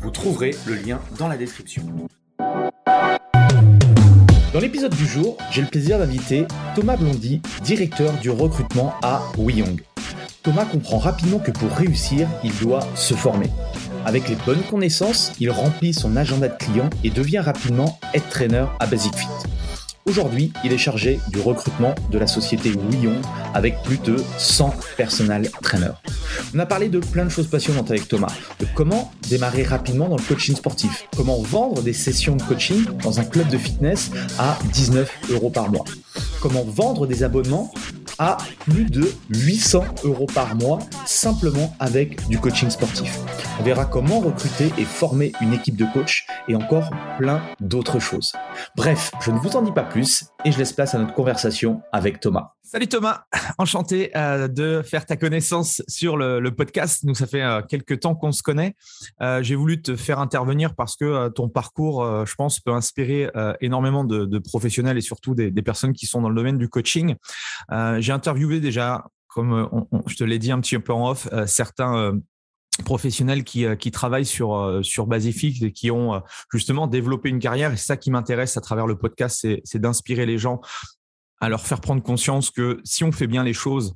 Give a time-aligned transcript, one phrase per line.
[0.00, 1.82] Vous trouverez le lien dans la description.
[4.52, 9.82] Dans l'épisode du jour, j'ai le plaisir d'inviter Thomas Blondy, directeur du recrutement à Wiyong.
[10.44, 13.50] Thomas comprend rapidement que pour réussir, il doit se former.
[14.06, 18.66] Avec les bonnes connaissances, il remplit son agenda de clients et devient rapidement head trainer
[18.78, 19.26] à Basic Fit.
[20.08, 23.20] Aujourd'hui, il est chargé du recrutement de la société Willon
[23.52, 26.00] avec plus de 100 personnels trainers.
[26.54, 28.32] On a parlé de plein de choses passionnantes avec Thomas,
[28.74, 33.24] comment démarrer rapidement dans le coaching sportif, comment vendre des sessions de coaching dans un
[33.24, 35.84] club de fitness à 19 euros par mois,
[36.40, 37.70] comment vendre des abonnements
[38.18, 43.18] à plus de 800 euros par mois simplement avec du coaching sportif.
[43.60, 48.32] On verra comment recruter et former une équipe de coachs et encore plein d'autres choses.
[48.76, 51.82] Bref, je ne vous en dis pas plus et je laisse place à notre conversation
[51.92, 52.52] avec Thomas.
[52.62, 53.24] Salut Thomas,
[53.58, 57.02] enchanté euh, de faire ta connaissance sur le, podcast.
[57.04, 58.76] Nous, ça fait euh, quelques temps qu'on se connaît.
[59.20, 64.04] Euh, j'ai voulu te faire intervenir parce que ton parcours, je pense, peut inspirer énormément
[64.04, 67.16] de, professionnels et surtout des, personnes qui sont dans le domaine du coaching.
[67.98, 69.68] j'ai interviewé déjà, comme
[70.06, 72.18] je te l'ai dit un petit peu en off, certains
[72.84, 77.76] professionnels qui, qui travaillent sur sur Basifix et qui ont justement développé une carrière et
[77.76, 80.60] ça qui m'intéresse à travers le podcast c'est d'inspirer les gens
[81.40, 83.94] à leur faire prendre conscience que si on fait bien les choses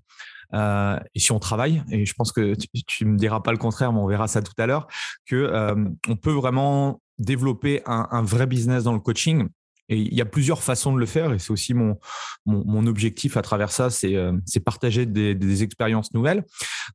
[0.54, 3.58] euh, et si on travaille, et je pense que tu, ne me diras pas le
[3.58, 4.86] contraire, mais on verra ça tout à l'heure,
[5.26, 5.74] que euh,
[6.08, 9.48] on peut vraiment développer un, vrai business dans le coaching.
[9.88, 11.98] Et il y a plusieurs façons de le faire, et c'est aussi mon,
[12.46, 14.32] mon, objectif à travers ça, c'est euh,
[14.64, 16.44] partager des, expériences nouvelles.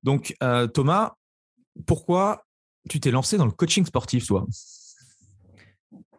[0.03, 0.35] Donc,
[0.73, 1.13] Thomas,
[1.85, 2.45] pourquoi
[2.89, 4.45] tu t'es lancé dans le coaching sportif, toi?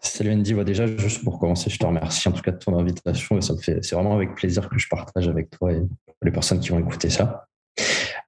[0.00, 3.40] Salut Andy, déjà juste pour commencer, je te remercie en tout cas de ton invitation
[3.40, 5.82] ça me fait, c'est vraiment avec plaisir que je partage avec toi et
[6.22, 7.48] les personnes qui vont écouter ça.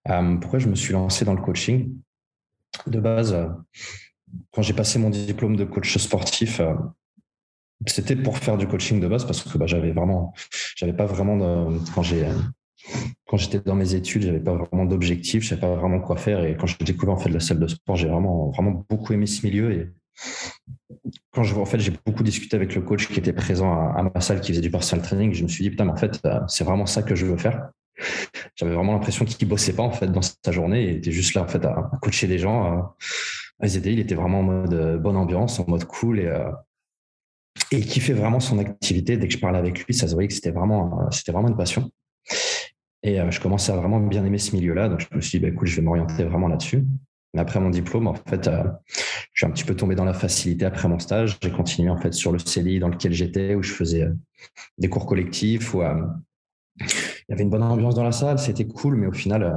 [0.08, 1.94] Euh, pourquoi je me suis lancé dans le coaching?
[2.86, 3.36] De base,
[4.52, 6.74] quand j'ai passé mon diplôme de coach sportif, euh,
[7.86, 10.34] c'était pour faire du coaching de base parce que bah, j'avais vraiment,
[10.76, 12.26] j'avais pas vraiment de, quand j'ai
[13.26, 16.44] quand j'étais dans mes études, j'avais pas vraiment d'objectif, je savais pas vraiment quoi faire
[16.44, 19.26] et quand j'ai découvert en fait la salle de sport, j'ai vraiment vraiment beaucoup aimé
[19.26, 19.90] ce milieu et
[21.32, 24.20] quand je en fait, j'ai beaucoup discuté avec le coach qui était présent à, ma
[24.20, 25.32] salle, qui faisait du personal training.
[25.32, 27.36] Je me suis dit, putain, mais en fait, euh, c'est vraiment ça que je veux
[27.36, 27.70] faire.
[28.56, 30.84] J'avais vraiment l'impression qu'il bossait pas, en fait, dans sa journée.
[30.84, 32.96] Il était juste là, en fait, à, coacher des gens, à,
[33.62, 33.92] les aider.
[33.92, 36.50] Il était vraiment en mode euh, bonne ambiance, en mode cool et, euh,
[37.72, 39.16] et il kiffait vraiment son activité.
[39.16, 41.56] Dès que je parlais avec lui, ça se voyait que c'était vraiment, c'était vraiment une
[41.56, 41.90] passion.
[43.02, 44.88] Et je commençais à vraiment bien aimer ce milieu-là.
[44.88, 46.84] Donc, je me suis dit, bah, écoute, je vais m'orienter vraiment là-dessus.
[47.34, 48.64] Mais après mon diplôme, en fait, euh,
[49.32, 51.38] je suis un petit peu tombé dans la facilité après mon stage.
[51.42, 54.14] J'ai continué en fait sur le CDI dans lequel j'étais, où je faisais euh,
[54.78, 56.02] des cours collectifs, où euh,
[56.80, 56.86] il
[57.28, 59.54] y avait une bonne ambiance dans la salle, c'était cool, mais au final,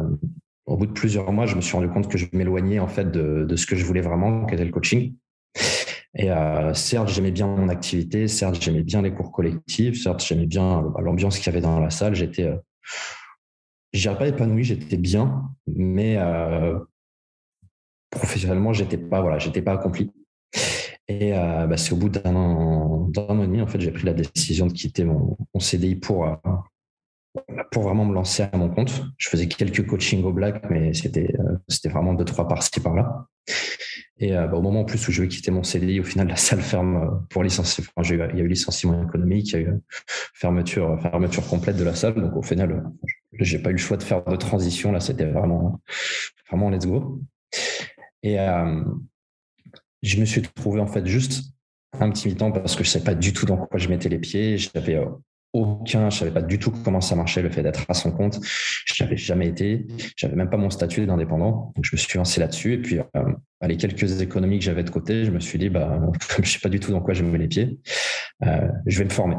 [0.65, 3.09] au bout de plusieurs mois, je me suis rendu compte que je m'éloignais en fait
[3.09, 5.15] de, de, ce que je voulais vraiment, qui était le coaching.
[6.15, 6.29] Et
[6.73, 11.39] certes, j'aimais bien mon activité, certes, j'aimais bien les cours collectifs, certes, j'aimais bien l'ambiance
[11.39, 12.13] qu'il y avait dans la salle.
[12.13, 12.51] J'étais,
[13.93, 16.17] je dirais pas épanoui, j'étais bien, mais
[18.09, 20.11] professionnellement, j'étais pas, voilà, j'étais pas accompli.
[21.07, 23.91] Et euh, bah, c'est au bout d'un an, d'un an et demi, en fait, j'ai
[23.91, 26.35] pris la décision de quitter mon, CDI pour, euh,
[27.71, 29.03] pour vraiment me lancer à mon compte.
[29.17, 33.27] Je faisais quelques coachings au black, mais c'était, euh, c'était vraiment deux, trois par-ci, par-là.
[34.23, 36.37] Et bah, au moment en plus où je vais quitter mon CDI, au final, la
[36.37, 37.83] salle ferme pour licencier.
[38.01, 39.81] il y a eu licenciement économique, il y a eu
[40.33, 42.15] fermeture, fermeture complète de la salle.
[42.15, 42.83] Donc, au final,
[43.33, 44.93] j'ai pas eu le choix de faire de transition.
[44.93, 45.81] Là, c'était vraiment,
[46.47, 47.21] vraiment let's go.
[48.23, 48.81] Et euh,
[50.01, 51.43] je me suis trouvé en fait juste
[51.99, 54.07] un petit mi-temps parce que je ne savais pas du tout dans quoi je mettais
[54.07, 54.57] les pieds.
[54.77, 55.05] Euh,
[55.53, 58.39] aucun, je savais pas du tout comment ça marchait le fait d'être à son compte.
[58.43, 59.85] Je n'avais jamais été,
[60.15, 61.71] j'avais même pas mon statut d'indépendant.
[61.75, 63.23] Donc je me suis lancé là-dessus et puis euh,
[63.61, 65.99] les quelques économies que j'avais de côté, je me suis dit bah
[66.35, 67.79] comme je sais pas du tout dans quoi je mets les pieds,
[68.45, 69.37] euh, je vais me former.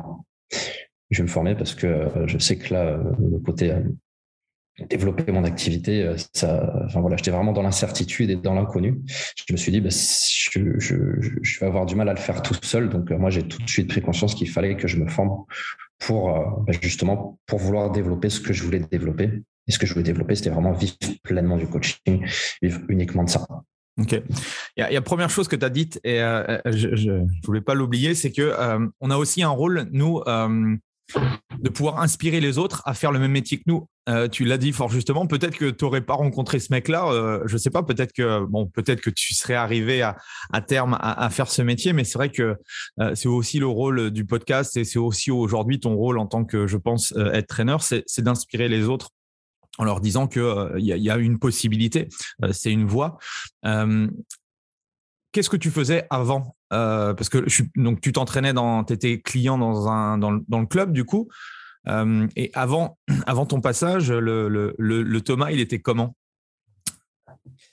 [1.11, 3.72] Je vais me former parce que je sais que là le côté
[4.90, 9.00] développer mon activité, euh, enfin voilà, j'étais vraiment dans l'incertitude et dans l'inconnu.
[9.46, 12.88] Je me suis dit, bah, je, vais avoir du mal à le faire tout seul.
[12.88, 15.44] Donc, euh, moi, j'ai tout de suite pris conscience qu'il fallait que je me forme
[16.06, 19.42] pour euh, bah, justement pour vouloir développer ce que je voulais développer.
[19.66, 22.26] Et ce que je voulais développer, c'était vraiment vivre pleinement du coaching,
[22.60, 23.46] vivre uniquement de ça.
[23.98, 24.20] Ok.
[24.76, 28.14] Il y, a, première chose que tu as dite, et je ne voulais pas l'oublier,
[28.14, 28.54] c'est que
[29.00, 30.20] on a aussi un rôle, nous,
[31.58, 33.88] de pouvoir inspirer les autres à faire le même métier que nous.
[34.08, 35.26] Euh, tu l'as dit fort justement.
[35.26, 37.08] Peut-être que tu n'aurais pas rencontré ce mec-là.
[37.08, 37.82] Euh, je sais pas.
[37.82, 40.16] Peut-être que bon, peut-être que tu serais arrivé à,
[40.61, 41.93] terme à, faire ce métier.
[41.93, 42.56] Mais c'est vrai que
[43.00, 46.44] euh, c'est aussi le rôle du podcast et c'est aussi aujourd'hui ton rôle en tant
[46.44, 49.11] que, je pense, être traîneur, c'est d'inspirer les autres
[49.78, 52.08] en leur disant que il y, a une possibilité,
[52.52, 53.19] c'est une voie.
[55.32, 57.44] Qu'est-ce que tu faisais avant euh, parce que
[57.76, 61.29] donc tu t'entraînais dans, tu étais client dans un dans le, club du coup.
[61.87, 66.17] Euh, et avant avant ton passage, le, le, Thomas, il était comment?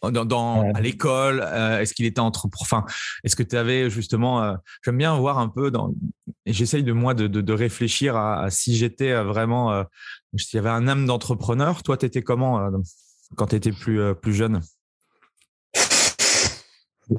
[0.04, 2.86] Dans, à l'école euh, Est-ce qu'il était entre enfin
[3.24, 5.94] Est-ce que tu avais justement J'aime bien voir un peu dans.
[6.46, 9.86] J'essaye de moi de, de, réfléchir à, si j'étais vraiment
[10.38, 11.84] s'il y avait un âme d'entrepreneur.
[11.84, 12.72] Toi, tu étais comment
[13.36, 14.62] quand tu étais plus plus jeune?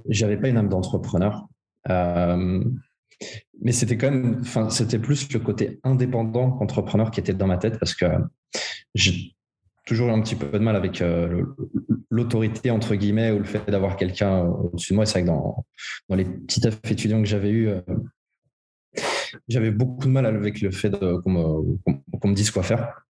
[0.09, 1.47] J'avais pas une âme d'entrepreneur.
[1.91, 2.65] Euh,
[3.61, 7.59] mais c'était quand même, enfin, c'était plus le côté indépendant qu'entrepreneur qui était dans ma
[7.59, 8.07] tête parce que
[8.95, 9.35] j'ai
[9.87, 11.45] toujours eu un petit peu de mal avec euh,
[12.11, 15.07] l'autorité entre guillemets ou le fait d'avoir quelqu'un au-dessus de moi.
[15.07, 17.81] C'est vrai que dans, les petits étudiants que j'avais eu, euh,
[19.49, 21.79] j'avais beaucoup de mal avec le fait qu'on
[22.25, 23.05] me, dise quoi faire.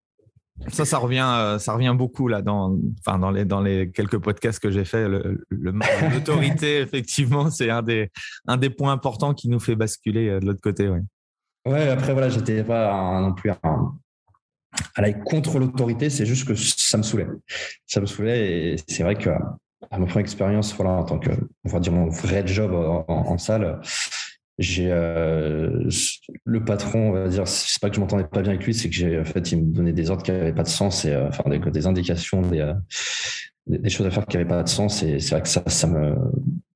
[0.69, 4.19] Ça, ça revient, euh, ça revient beaucoup là dans, enfin dans les dans les quelques
[4.19, 5.09] podcasts que j'ai fait.
[5.51, 8.11] L'autorité, effectivement, c'est un des
[8.47, 10.89] un des points importants qui nous fait basculer euh, de l'autre côté.
[10.89, 11.01] Ouais.
[11.67, 11.89] Ouais.
[11.89, 13.95] Après voilà, j'étais pas non plus un,
[14.97, 16.11] à contre l'autorité.
[16.11, 17.29] C'est juste que ça me saoulait.
[17.87, 19.31] Ça me saoulait et c'est vrai que
[19.91, 21.31] à ma première expérience, voilà, en tant que
[21.65, 23.81] on va dire mon vrai job en salle,
[24.81, 25.89] euh,
[26.45, 28.91] le patron, on va dire, c'est pas que je m'entendais pas bien avec lui, c'est
[28.91, 31.29] que en fait, il me donnait des ordres qui n'avaient pas de sens et euh,
[31.29, 32.75] enfin des, indications, euh,
[33.67, 35.03] des, choses à faire qui n'avaient pas de sens.
[35.03, 36.15] Et c'est vrai que ça, me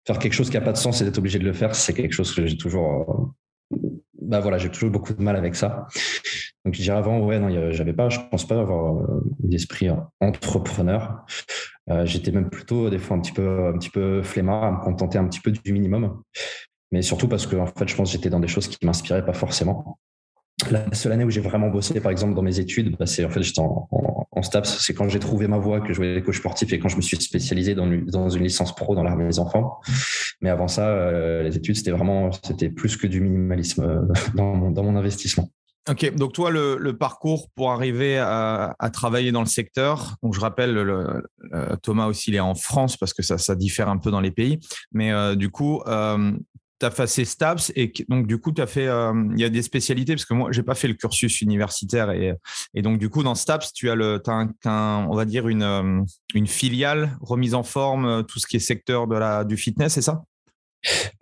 [0.06, 1.92] faire quelque chose qui n'a pas de sens et d'être obligé de le faire, c'est
[1.92, 3.34] quelque chose que j'ai toujours,
[4.20, 5.86] bah voilà, j'ai toujours beaucoup de mal avec ça.
[6.64, 9.06] Donc je dirais avant, ouais, non, j'avais pas, je pense pas avoir
[9.46, 9.88] l'esprit
[10.20, 11.24] entrepreneur.
[12.04, 15.18] J'étais même plutôt des fois un petit peu, un petit peu flemmard, à me contenter
[15.18, 16.22] un petit peu du minimum
[16.94, 19.26] mais surtout parce que en fait, je pense que j'étais dans des choses qui m'inspiraient
[19.26, 19.98] pas forcément.
[20.70, 23.30] La seule année où j'ai vraiment bossé, par exemple, dans mes études, bah, c'est en
[23.30, 23.88] fait j'étais en,
[24.30, 24.78] en, STAPS.
[24.78, 26.94] C'est quand j'ai trouvé ma voie que je voulais les coachs sportifs et quand je
[26.94, 29.80] me suis spécialisé dans, dans une licence pro dans l'art des enfants.
[30.40, 34.02] Mais avant ça, euh, les études c'était vraiment c'était plus que du minimalisme euh,
[34.36, 35.48] dans, mon, dans mon investissement.
[35.90, 40.72] Ok, donc toi, le, parcours pour arriver à, travailler dans le secteur, donc je rappelle,
[40.72, 41.22] le,
[41.82, 44.30] Thomas aussi, il est en France parce que ça, ça diffère un peu dans les
[44.30, 44.60] pays,
[44.92, 45.82] mais euh, du coup,
[46.80, 49.48] tu as fait STAPS et donc du coup, tu as fait, euh, il y a
[49.48, 52.34] des spécialités parce que moi, j'ai pas fait le cursus universitaire et,
[52.74, 56.02] et donc du coup, dans STAPS, tu as le, as on va dire une, euh,
[56.34, 59.94] une filiale remise en forme, euh, tout ce qui est secteur de la, du fitness,
[59.94, 60.22] c'est ça?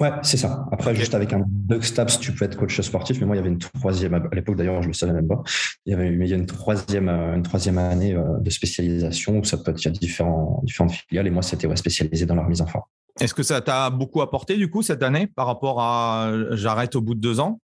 [0.00, 0.66] Ouais, c'est ça.
[0.72, 3.42] Après, juste avec un Doug Staps, tu peux être coach sportif, mais moi, il y
[3.42, 5.40] avait une troisième, à l'époque d'ailleurs, je le savais même pas,
[5.86, 9.58] il y avait il y a une troisième, une troisième année de spécialisation où ça
[9.58, 12.42] peut être, il y a différents, différentes filiales, et moi, c'était ouais, spécialisé dans la
[12.42, 12.82] remise en forme.
[13.20, 17.00] Est-ce que ça t'a beaucoup apporté du coup cette année par rapport à j'arrête au
[17.00, 17.60] bout de deux ans?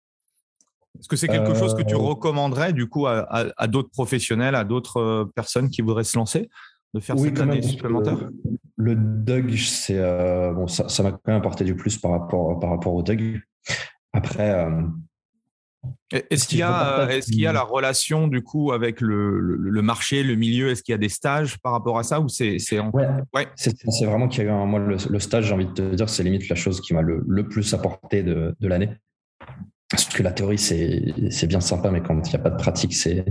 [1.00, 4.64] Est-ce que c'est quelque chose que tu euh, recommanderais du coup à, d'autres professionnels, à
[4.64, 6.50] d'autres euh, personnes qui voudraient se lancer
[6.94, 8.18] de faire cette année supplémentaire?
[8.78, 12.72] Le, Doug, c'est euh, bon, ça m'a quand même apporté du plus par rapport par
[12.72, 13.42] rapport au Doug.
[14.14, 14.68] Après,
[16.12, 19.82] est-ce qu'il y, a, est qu'il y a la relation du coup avec le, le,
[19.82, 20.70] marché, le milieu?
[20.70, 24.06] Est-ce qu'il y a des stages par rapport à ça ou c'est c'est ouais, c'est
[24.06, 26.24] vraiment qu'il y a eu un, moi le, stage, j'ai envie de te dire, c'est
[26.24, 28.90] limite la chose qui m'a le, le, plus apporté de, de l'année.
[29.90, 32.94] Parce que la théorie, c'est bien sympa, mais quand il n'y a pas de pratique,
[32.94, 33.26] c'est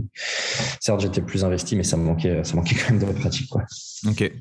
[0.80, 3.48] certes j'étais plus investi, mais ça me manquait, ça manquait quand même de pratique.
[3.48, 3.62] Quoi.
[4.06, 4.32] Ok,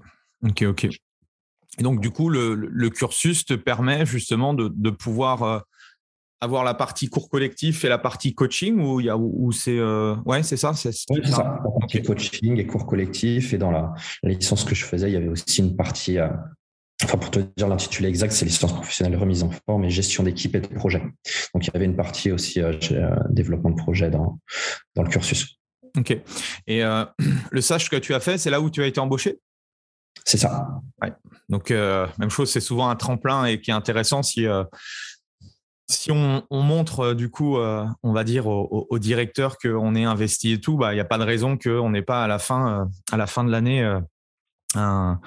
[0.44, 0.88] ok, ok.
[1.78, 5.60] Et donc du coup, le, le cursus te permet justement de, de pouvoir euh,
[6.42, 9.78] avoir la partie cours collectif et la partie coaching ou il y a où, c'est
[9.78, 11.06] euh, ouais c'est ça c'est ça.
[11.14, 15.18] La partie coaching et cours collectif et dans la, licence que je faisais il y
[15.18, 16.28] avait aussi une partie euh,
[17.04, 20.56] enfin pour te dire l'intitulé exact c'est licence professionnelle remise en forme et gestion d'équipe
[20.56, 21.02] et de projet.
[21.54, 22.74] Donc il y avait une partie aussi euh,
[23.30, 24.40] développement de projet dans
[24.96, 25.58] dans le cursus.
[25.98, 26.18] Ok.
[26.68, 26.82] Et
[27.52, 29.40] le stage que tu as fait c'est là où tu as été embauché?
[30.24, 30.68] C'est ça.
[31.02, 31.14] Ouais.
[31.50, 34.48] donc même chose c'est souvent un tremplin et qui est intéressant si
[35.88, 40.54] si on, montre euh, du coup, euh, on va dire au, directeur qu'on est investi
[40.54, 42.90] et tout, bah il n'y a pas de raison qu'on n'ait pas à la fin,
[43.14, 43.84] euh, de l'année
[44.74, 45.20] un,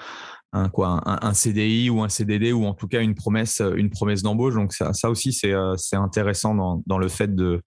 [0.70, 4.54] quoi, un, CDI ou un CDD ou en tout cas une promesse, une promesse d'embauche.
[4.54, 5.54] Donc ça, ça aussi c'est
[5.92, 7.62] intéressant dans, le fait de,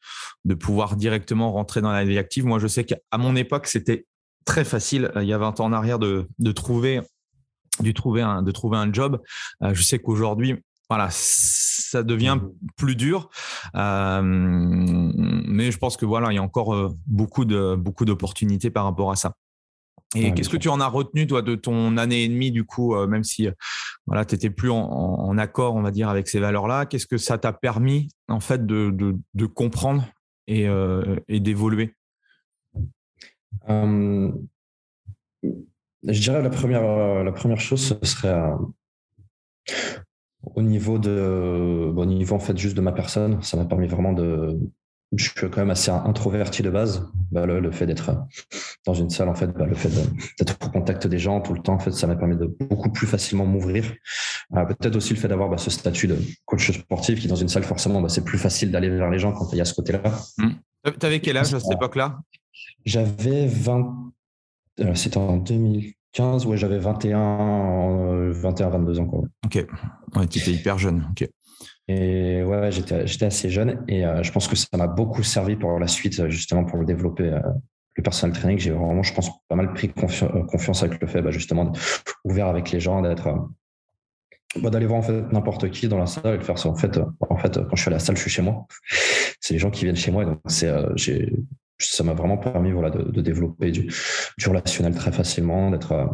[0.60, 2.46] pouvoir directement rentrer dans la vie active.
[2.46, 4.06] Moi je sais qu'à mon époque c'était
[4.46, 7.02] très facile il y a 20 ans en arrière de trouver
[8.22, 9.22] un, de trouver un job.
[9.62, 12.52] je sais qu'aujourd'hui, voilà, ça devient mmh.
[12.76, 13.30] plus dur.
[13.74, 19.10] mais je pense que voilà, il y a encore beaucoup de beaucoup d'opportunités par rapport
[19.10, 19.38] à ça.
[20.16, 22.94] Et qu'est-ce que tu en as retenu, toi, de ton année et demie, du coup,
[23.08, 23.48] même si
[24.06, 27.38] voilà, tu n'étais plus en, accord, on va dire, avec ces valeurs-là Qu'est-ce que ça
[27.38, 28.94] t'a permis, en fait, de,
[29.34, 30.06] de, comprendre
[30.48, 30.68] et,
[31.30, 31.96] et d'évoluer?
[33.70, 34.34] Je
[36.04, 38.36] dirais la première, la première chose, ce serait
[40.56, 44.14] au niveau de, au niveau en fait juste de ma personne, ça m'a permis vraiment
[44.14, 44.60] de.
[45.14, 47.12] Je suis quand même assez introverti de base.
[47.32, 48.12] Bah, le, fait d'être
[48.86, 49.90] dans une salle, en fait, bah, le fait
[50.40, 52.90] d'être au contact des gens tout le temps, en fait, ça m'a permis de beaucoup
[52.90, 53.94] plus facilement m'ouvrir.
[54.56, 57.50] Euh, peut-être aussi le fait d'avoir bah, ce statut de coach sportif qui, dans une
[57.50, 60.02] salle, forcément, c'est plus facile d'aller vers les gens quand il y a ce côté-là.
[60.38, 60.50] Mmh.
[60.98, 62.20] Tu avais quel âge à cette époque-là?
[62.86, 64.12] J'avais 20.
[64.80, 65.94] Euh, c'était en 2000.
[66.14, 69.06] 15, ouais, j'avais 21, 21, 22 ans.
[69.06, 69.22] Quoi.
[69.46, 69.66] Ok,
[70.16, 71.08] ouais, tu étais hyper jeune.
[71.12, 71.30] Ok.
[71.88, 75.78] Et ouais, j'étais assez jeune et euh, je pense que ça m'a beaucoup servi pour
[75.80, 77.40] la suite, justement, pour développer euh,
[77.96, 78.58] le personal training.
[78.60, 82.20] J'ai vraiment, je pense, pas mal pris euh, confiance avec le fait, bah, justement, d'être
[82.24, 83.30] ouvert avec les gens, d'être.
[84.62, 86.68] Bah, d'aller voir en fait n'importe qui dans la salle et de faire ça.
[86.68, 87.00] En fait,
[87.30, 88.66] en fait, quand je suis à la salle, je suis chez moi.
[89.40, 90.26] C'est les gens qui viennent chez moi.
[90.26, 91.34] donc, c'est, j'ai,
[91.82, 93.92] ça m'a vraiment permis voilà, de, développer du,
[94.46, 96.06] relationnel très facilement, d'être euh,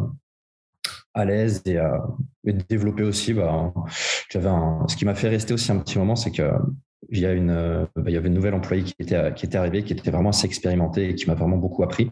[1.14, 1.98] à l'aise et, euh,
[2.44, 3.34] de développer aussi.
[3.34, 3.72] Bah,
[4.30, 8.16] ce qui m'a fait rester aussi un petit moment, c'est que euh, bah, il y
[8.16, 11.14] avait une nouvelle employée qui était, qui était arrivée, qui était vraiment assez expérimentée et
[11.14, 12.10] qui m'a vraiment beaucoup appris.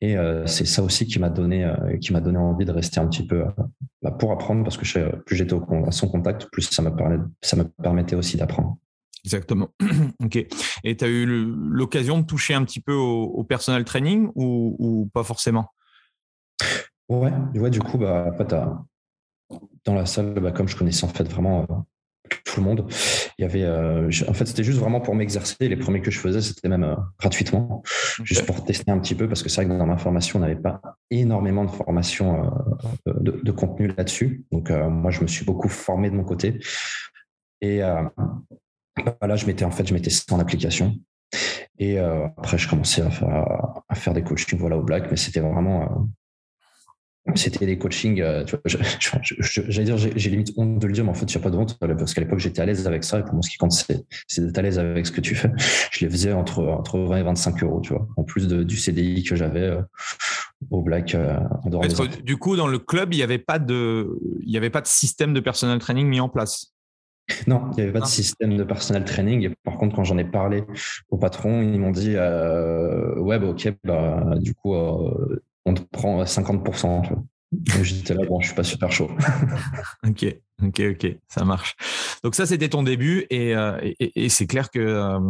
[0.00, 1.70] Et c'est ça aussi qui m'a donné,
[2.00, 3.44] donné envie de rester un petit peu
[4.00, 5.54] bah, pour apprendre parce que plus j'étais
[5.86, 6.82] à son contact, plus ça
[7.42, 8.78] ça me permettait aussi d'apprendre.
[9.24, 9.68] Exactement.
[10.24, 10.36] ok.
[10.84, 15.22] Et tu as eu l'occasion de toucher un petit peu au, personnel training ou, pas
[15.22, 15.68] forcément?
[17.08, 18.30] Ouais, ouais, du coup, bah,
[19.84, 21.74] dans la salle, bah, comme je connaissais en fait vraiment euh,
[22.44, 22.86] tout le monde,
[23.38, 23.64] il y avait.
[23.64, 25.56] Euh, en fait, c'était juste vraiment pour m'exercer.
[25.68, 27.82] Les premiers que je faisais, c'était même euh, gratuitement,
[28.22, 30.42] juste pour tester un petit peu, parce que c'est vrai que dans ma formation, on
[30.42, 32.50] n'avait pas énormément de formation
[33.06, 34.44] de, de, contenu là-dessus.
[34.50, 36.58] Donc, moi, je me suis beaucoup formé de mon côté.
[37.60, 37.82] Et
[38.96, 40.94] bah, là, je m'étais en fait, je mettais ça en application.
[41.78, 43.46] Et euh, après, je commençais à faire,
[43.88, 45.82] à faire des coachings voilà, au black, mais c'était vraiment.
[45.82, 48.20] Euh, c'était des coachings.
[48.20, 51.44] Euh, j'allais dire, j'ai limite honte de le dire, mais en fait, il n'y a
[51.44, 53.20] pas de honte, parce qu'à l'époque, j'étais à l'aise avec ça.
[53.20, 55.50] Et pour moi, ce qui compte, c'est d'être à l'aise avec ce que tu fais.
[55.92, 58.76] Je les faisais entre, entre 20 et 25 euros, tu vois, en plus de, du
[58.76, 59.72] CDI que j'avais
[60.70, 61.16] au black
[61.64, 61.84] en dehors
[62.24, 64.88] Du coup, dans le club, il n'y avait, pas de, il y avait pas de
[64.88, 66.71] système de personal training mis en place
[67.46, 69.42] non, il n'y avait pas de système de personal training.
[69.42, 70.64] Et par contre, quand j'en ai parlé
[71.10, 75.82] au patron, ils m'ont dit euh, Ouais, bah, ok, bah, du coup, euh, on te
[75.82, 77.02] prend 50%.
[77.82, 79.10] J'étais là, bon, je suis pas super chaud.
[80.06, 80.26] ok,
[80.62, 81.76] ok, ok, ça marche.
[82.24, 83.26] Donc, ça, c'était ton début.
[83.30, 83.78] Et, euh,
[84.28, 85.20] c'est clair que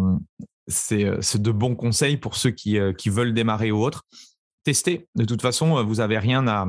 [0.68, 4.04] c'est de bons conseils pour ceux qui, qui veulent démarrer ou autres.
[4.64, 5.08] Tester.
[5.16, 6.66] De toute façon, vous n'avez rien à,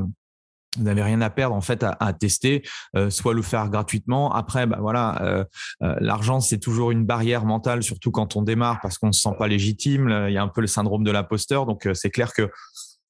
[0.78, 2.64] vous n'avez rien à perdre en fait à, tester,
[2.96, 4.34] euh, soit le faire gratuitement.
[4.34, 5.46] Après, bah, voilà, euh,
[5.84, 9.36] euh, l'argent c'est toujours une barrière mentale, surtout quand on démarre parce qu'on se sent
[9.38, 10.26] pas légitime.
[10.28, 12.50] Il y a un peu le syndrome de l'imposteur, donc c'est clair que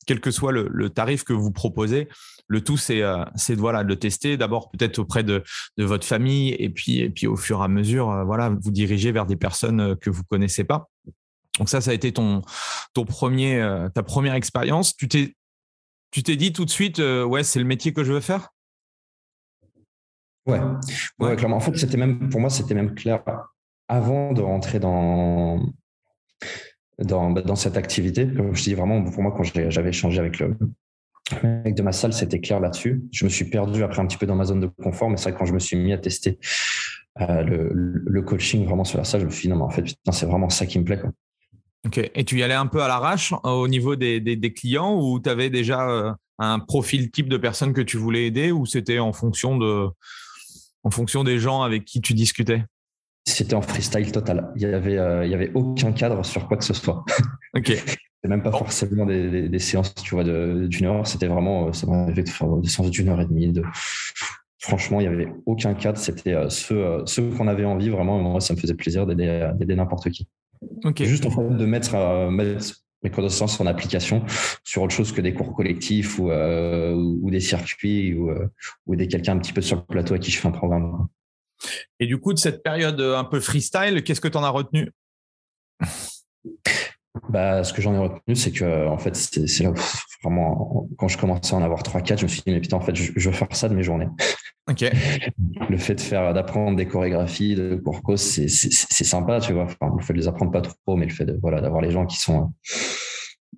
[0.06, 2.10] quel que soit le, tarif que vous proposez,
[2.48, 5.44] le tout c'est de voilà de le tester d'abord peut-être auprès de,
[5.78, 9.14] de, votre famille et puis et puis au fur et à mesure voilà vous diriger
[9.14, 10.90] vers des personnes que vous connaissez pas.
[11.60, 12.42] Donc ça, ça a été ton,
[12.94, 14.96] ton premier, ta première expérience.
[14.96, 15.36] Tu t'es
[16.14, 18.54] tu t'es dit tout de suite, euh, ouais, c'est le métier que je veux faire?
[20.46, 20.60] Ouais.
[21.20, 21.56] ouais, clairement.
[21.56, 23.24] En fait, c'était même, pour moi, c'était même clair
[23.88, 25.60] avant de rentrer dans,
[27.00, 28.28] dans, bah, dans cette activité.
[28.32, 30.56] Comme je dis, vraiment, pour moi, quand j'avais échangé avec le
[31.42, 33.04] mec de ma salle, c'était clair là-dessus.
[33.12, 35.32] Je me suis perdu après un petit peu dans ma zone de confort, mais c'est
[35.32, 36.38] vrai quand je me suis mis à tester
[37.22, 37.72] euh, le,
[38.06, 40.26] le, coaching vraiment sur la salle, je me suis dit, non, mais en fait, c'est
[40.28, 41.00] vraiment ça qui me plaît.
[41.00, 41.10] Quoi.
[41.86, 42.10] Ok.
[42.16, 45.30] Et tu y allais un peu à l'arrache euh, au niveau des, clients ou tu
[45.30, 49.12] avais déjà euh, un profil type de personnes que tu voulais aider ou c'était en
[49.12, 49.88] fonction de
[50.86, 52.64] en fonction des gens avec qui tu discutais?
[53.26, 54.52] C'était en freestyle total.
[54.56, 57.04] Il y avait euh, il y avait aucun cadre sur quoi que ce soit.
[57.56, 57.68] Ok.
[57.68, 61.06] C'était même pas forcément des, séances tu vois d'une heure.
[61.06, 63.52] C'était vraiment ça m'arrivait de faire des séances d'une heure et demie.
[63.52, 63.62] De...
[64.58, 66.00] Franchement, il y avait aucun cadre.
[66.00, 67.90] C'était ceux, ceux qu'on avait envie.
[67.90, 70.28] Vraiment, moi, ça me faisait plaisir d'aider n'importe qui.
[71.00, 74.26] Juste en fait de mettre, euh, mettre mes connaissances en application
[74.64, 78.48] sur autre chose que des cours collectifs ou, euh, ou des circuits ou, euh,
[78.86, 81.08] ou des quelqu'un un petit peu sur le plateau à qui je fais un programme.
[82.00, 84.92] Et du coup, de cette période un peu freestyle, qu'est-ce que tu en as retenu?
[87.30, 89.76] Bah, ce que j'en ai retenu, c'est que en fait, c'est là où
[90.24, 92.82] vraiment, quand je commençais à en avoir 3-4, je me suis dit, mais putain, en
[92.82, 94.08] fait, je, veux faire ça de mes journées.
[95.70, 99.64] Le fait de faire, d'apprendre des chorégraphies de course, c'est sympa, tu vois.
[99.64, 101.92] Enfin, le fait de les apprendre pas trop, mais le fait de, voilà, d'avoir les
[101.92, 102.54] gens qui sont,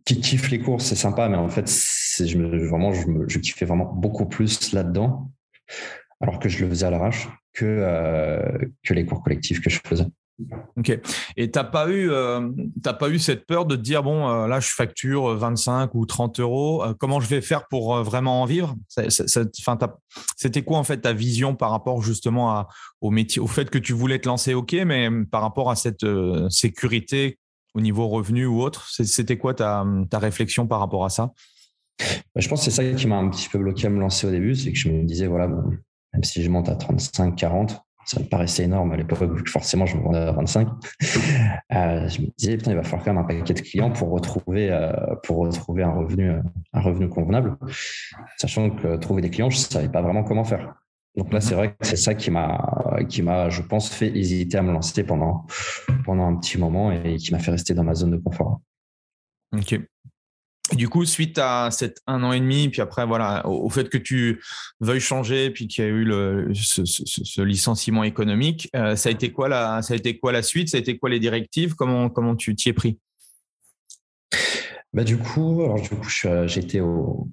[0.03, 3.39] qui kiffent les courses, c'est sympa, mais en fait, je me, vraiment, je, me, je
[3.39, 5.31] kiffais vraiment beaucoup plus là-dedans,
[6.21, 8.41] alors que je le faisais à l'arrache, que, euh,
[8.83, 10.05] que les cours collectifs que je faisais.
[10.77, 11.00] Ok.
[11.38, 12.50] Et t'as pas eu, euh,
[12.84, 16.39] pas eu cette peur de te dire bon, euh, là, je facture 25 ou 30
[16.39, 16.84] euros.
[17.00, 18.75] comment je vais faire pour vraiment en vivre?
[20.38, 22.65] C'était quoi en fait ta vision par rapport justement
[23.01, 26.06] au métier, au fait que tu voulais te lancer, ok, mais par rapport à cette
[26.50, 27.39] sécurité
[27.75, 31.34] au niveau revenu ou autre C'était quoi ta, ta, réflexion par rapport à ça?
[32.00, 34.25] Bah, Je pense que c'est ça qui m'a un petit peu bloqué à me lancer
[34.25, 37.85] au début, c'est que je me disais, voilà, même si je monte à 35, 40,
[38.05, 40.67] ça me paraissait énorme à l'époque, vu que forcément je me vendais à 25.
[41.74, 44.12] Euh, je me disais, putain, il va falloir quand même un paquet de clients pour
[44.12, 44.93] retrouver, euh,
[45.24, 46.31] pour retrouver un, revenu,
[46.74, 47.57] un revenu convenable.
[48.38, 50.75] Sachant que trouver des clients, je ne savais pas vraiment comment faire.
[51.15, 53.00] Donc là, c'est vrai que c'est ça qui m'a,
[53.50, 55.45] je pense, fait hésiter à me lancer pendant,
[56.03, 58.62] pendant un petit moment et qui m'a fait rester dans ma zone de confort.
[59.53, 59.79] Ok.
[60.74, 63.98] Du coup, suite à cet un an et demi, puis après, voilà, au, fait que
[63.98, 64.41] tu
[64.79, 69.31] veuilles changer, puis qu'il y a eu le, ce, licenciement économique, euh, ça a été
[69.31, 70.69] quoi la, ça a été quoi la suite?
[70.69, 71.75] Ça a été quoi les directives?
[71.75, 73.00] Comment, comment tu t'y es pris?
[74.93, 76.10] Bah, du coup, alors, du coup,
[76.48, 77.27] j'étais au,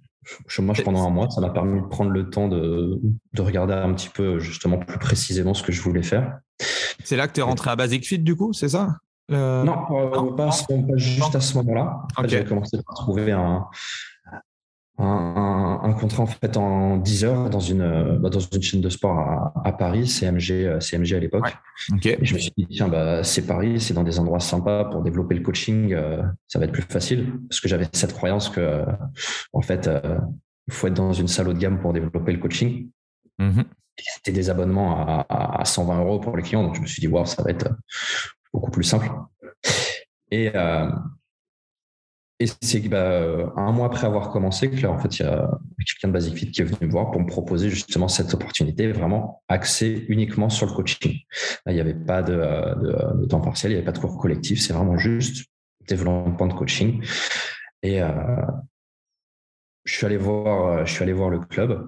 [0.46, 1.30] chômage pendant un mois.
[1.30, 3.00] Ça m'a permis de prendre le temps de,
[3.32, 6.38] de, regarder un petit peu justement plus précisément ce que je voulais faire.
[7.02, 8.96] C'est là que tu es rentré à Basic Fit du coup, c'est ça?
[9.34, 10.50] Euh, Non, pas,
[10.96, 12.06] juste à ce moment-là.
[12.24, 13.66] J'ai commencé par trouver un,
[14.98, 19.18] un, contrat en fait en 10 heures dans une, bah, dans une chaîne de sport
[19.64, 21.54] à, Paris, CMG, CMG à l'époque.
[22.04, 25.02] Et je me suis dit, tiens, bah, c'est Paris, c'est dans des endroits sympas pour
[25.02, 27.32] développer le coaching, euh, ça va être plus facile.
[27.48, 28.84] Parce que j'avais cette croyance que,
[29.52, 30.18] en fait, euh,
[30.68, 32.88] il faut être dans une salle haut de gamme pour développer le coaching.
[33.38, 33.64] Mm-hmm.
[33.98, 35.26] C'était des abonnements à,
[35.60, 36.62] à, 120 euros pour les clients.
[36.62, 37.68] Donc, je me suis dit, wow, ça va être
[38.52, 39.10] beaucoup plus simple.
[40.30, 40.90] Et, euh,
[42.60, 45.48] c'est bah, un mois après avoir commencé que là, en fait, il y a
[45.86, 48.90] quelqu'un de Basic Fit qui est venu me voir pour me proposer justement cette opportunité
[48.90, 51.20] vraiment axée uniquement sur le coaching.
[51.66, 54.72] il n'y avait pas de, temps partiel, il n'y avait pas de cours collectif, c'est
[54.72, 55.46] vraiment juste
[55.88, 57.04] développement de coaching.
[57.82, 58.10] Et euh,
[59.84, 61.86] je suis allé voir, euh, je suis allé voir le club.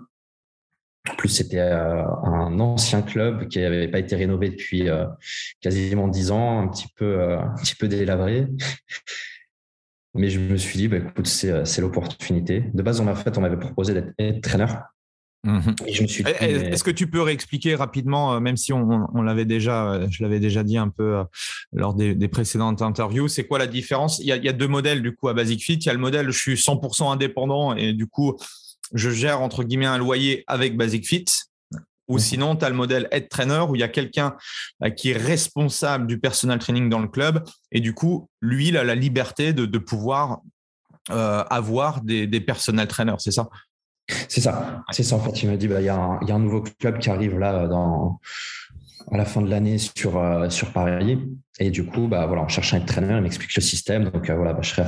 [1.11, 4.89] En plus, c'était euh, un ancien club qui n'avait pas été rénové depuis
[5.61, 8.47] quasiment dix ans, un petit peu, un petit peu délabré.
[10.15, 12.65] Mais je me suis dit, bah, écoute, euh, c'est l'opportunité.
[12.73, 14.85] De base, on m'a fait, on m'avait proposé d'être entraîneur.
[15.43, 15.75] Mhm.
[16.01, 19.93] me suis Est-ce que tu peux réexpliquer rapidement, euh, même si on, on l'avait déjà,
[19.93, 21.23] euh, je l'avais déjà dit un peu
[21.73, 24.21] lors des, des précédentes interviews, c'est quoi la différence?
[24.21, 25.75] Il y, a, il y, a, deux modèles du coup à Basic Fit.
[25.75, 28.39] Il y a le modèle, je suis 100% indépendant et du coup,
[28.95, 31.27] je gère entre guillemets un loyer avec Basic Fit.
[32.07, 32.21] Ou mmh.
[32.21, 34.37] sinon, tu as le modèle head trainer où il y a quelqu'un
[34.83, 37.43] euh, qui est responsable du personal training dans le club.
[37.73, 40.41] Et du coup, lui, il a la liberté de, de pouvoir
[41.11, 43.49] euh, avoir des, des personal trainers, c'est ça?
[44.29, 44.83] C'est ça.
[44.91, 45.17] C'est ça.
[45.17, 47.39] En fait, il m'a dit bah, il y, y, a un nouveau club qui arrive
[47.39, 48.21] là dans,
[49.11, 51.19] à la fin de l'année sur, euh, sur Paris.
[51.61, 54.11] Et du coup, bah, voilà, on cherche un traîneur, il m'explique le système.
[54.11, 54.85] Donc euh, voilà, bah, je serai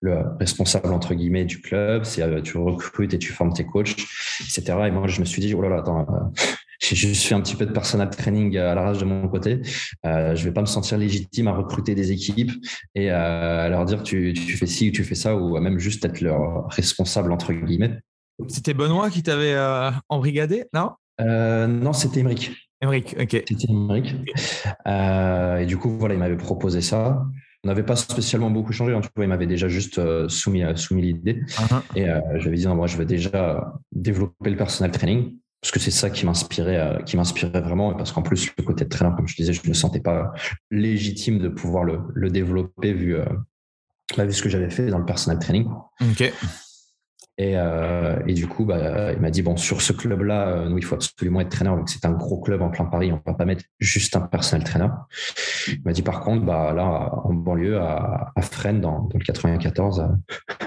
[0.00, 2.04] le responsable entre guillemets du club.
[2.04, 3.96] C'est euh, tu recrutes et tu formes tes coachs,
[4.40, 4.62] etc.
[4.86, 6.06] Et moi, je me suis dit, oh là là, attends,
[6.80, 9.60] j'ai juste fait un petit peu de personal training à la rage de mon côté.
[10.06, 12.52] Euh, je vais pas me sentir légitime à recruter des équipes
[12.94, 16.04] et à leur dire tu, tu fais ci ou tu fais ça, ou même juste
[16.04, 17.98] être leur responsable entre guillemets.
[18.48, 19.56] C'était Benoît qui t'avait
[20.08, 20.90] embrigadé, non?
[21.18, 22.52] Non, c'était Emeric.
[22.84, 23.42] Emmerich, ok.
[23.48, 24.14] C'était Emmerich.
[24.86, 27.24] Euh, et du coup, voilà, il m'avait proposé ça.
[27.64, 28.92] On n'avait pas spécialement beaucoup changé.
[28.92, 31.40] En tout cas, il m'avait déjà juste euh, soumis, euh, soumis l'idée.
[31.48, 31.80] Uh-huh.
[31.96, 32.06] Et
[32.40, 36.10] j'avais dit, non, moi, je veux déjà développer le personal training parce que c'est ça
[36.10, 37.94] qui m'inspirait, qui m'inspirait vraiment.
[37.94, 40.34] parce qu'en plus, le côté de traîneur, comme je disais, je ne me sentais pas
[40.70, 43.16] légitime de pouvoir le, le développer vu,
[44.14, 45.66] bah, vu ce que j'avais fait dans le personal training.
[46.02, 46.30] Ok.
[47.36, 50.78] Et, euh, et, du coup, bah, il m'a dit bon, sur ce club-là, euh, nous,
[50.78, 51.76] il faut absolument être traîneur.
[51.76, 53.10] Donc, c'est un gros club en plein Paris.
[53.10, 54.92] On ne va pas mettre juste un personnel traîneur.
[55.66, 59.24] Il m'a dit par contre, bah, là, en banlieue, à, à Fresnes, dans, dans, le
[59.24, 60.16] 94, à,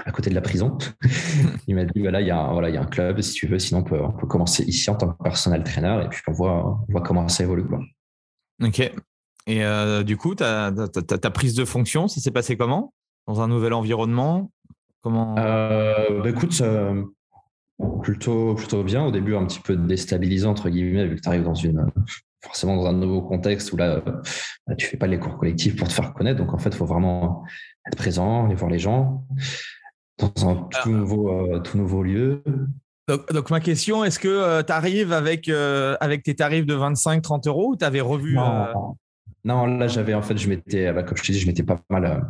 [0.04, 0.76] à, côté de la prison,
[1.66, 3.46] il m'a dit voilà, il y, a, voilà, il y a un club, si tu
[3.46, 3.58] veux.
[3.58, 6.32] Sinon, on peut, on peut commencer ici en tant que personnel traîneur et puis on
[6.32, 7.66] voit, on voit comment ça évolue.
[7.66, 7.80] Quoi.
[8.62, 8.80] Ok.
[9.46, 12.92] Et euh, du coup, ta, ta prise de fonction, ça s'est passé comment?
[13.26, 14.50] Dans un nouvel environnement?
[15.02, 16.62] Comment euh, bah, Écoute,
[18.02, 19.04] plutôt, plutôt bien.
[19.04, 21.86] Au début, un petit peu déstabilisant, entre guillemets, vu que tu arrives dans une,
[22.42, 24.02] forcément dans un nouveau contexte où là,
[24.66, 26.38] bah, tu fais pas les cours collectifs pour te faire connaître.
[26.38, 27.44] Donc, en fait, il faut vraiment
[27.86, 29.24] être présent, aller voir les gens
[30.18, 32.42] dans un tout, nouveau, tout nouveau lieu.
[33.06, 37.76] Donc, ma question, est-ce que tu arrives avec, avec tes tarifs de 25-30 euros ou
[37.76, 38.36] tu avais revu
[39.44, 39.66] non.
[39.66, 42.26] là j'avais en fait, je m'étais, bah, comme je te dis, je m'étais pas mal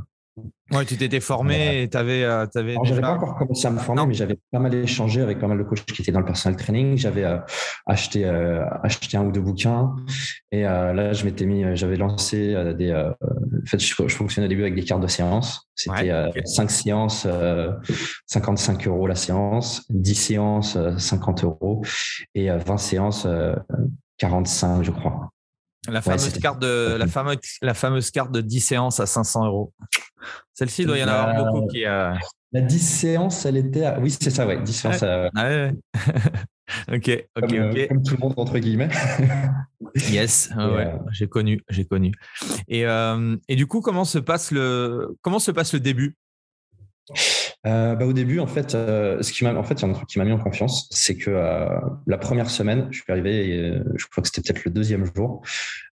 [0.71, 2.25] Ouais, tu t'étais formé et tu avais.
[2.25, 3.01] Euh, avais déjà...
[3.01, 5.63] pas encore commencé à me former, mais j'avais pas mal échangé avec pas mal de
[5.63, 6.99] coachs qui étaient dans le personal training.
[6.99, 7.39] J'avais euh,
[7.87, 9.97] acheté, euh, acheté un ou deux bouquins.
[10.53, 12.93] Et là, je m'étais mis, j'avais lancé des.
[12.93, 15.69] en fait, je, fonctionnais au début avec des cartes de séance.
[15.75, 16.11] C'était
[16.45, 17.27] 5 séances,
[18.27, 21.83] 55 euros la séance, 10 séances, 50 euros,
[22.35, 23.27] et 20 séances,
[24.19, 25.31] 45, je crois.
[25.89, 29.73] La fameuse, carte de, la, fameuse, la fameuse carte de 10 séances à 500 euros.
[30.55, 31.85] Celle-ci, il doit y en avoir beaucoup qui.
[31.85, 32.13] Euh...
[32.53, 33.85] La 10 séances, elle était.
[33.85, 33.99] À...
[33.99, 34.61] Oui, c'est ça, ouais.
[34.63, 35.03] 10 séances.
[35.03, 35.31] À...
[35.35, 35.73] ouais.
[36.93, 37.89] ok, ok, comme, euh, ok.
[37.89, 38.89] Comme tout le monde, entre guillemets.
[40.11, 40.99] yes, ouais, euh...
[41.13, 42.13] j'ai connu, j'ai connu.
[42.69, 46.17] Et, euh, et du coup, comment se passe le, comment se passe le début?
[47.67, 49.93] Euh, bah, au début, en fait, euh, ce qui m'a, fait, il y a un
[49.93, 51.69] truc qui m'a mis en confiance, c'est que euh,
[52.07, 55.43] la première semaine, je suis arrivé, je crois que c'était peut-être le deuxième jour,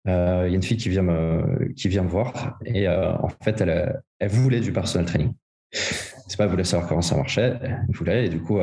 [0.06, 4.73] il y a une fille qui vient me, voir, et en fait, elle, voulait du
[4.73, 5.34] personal training.
[5.71, 8.60] C'est pas, elle voulait savoir comment ça marchait, elle voulait, et du coup,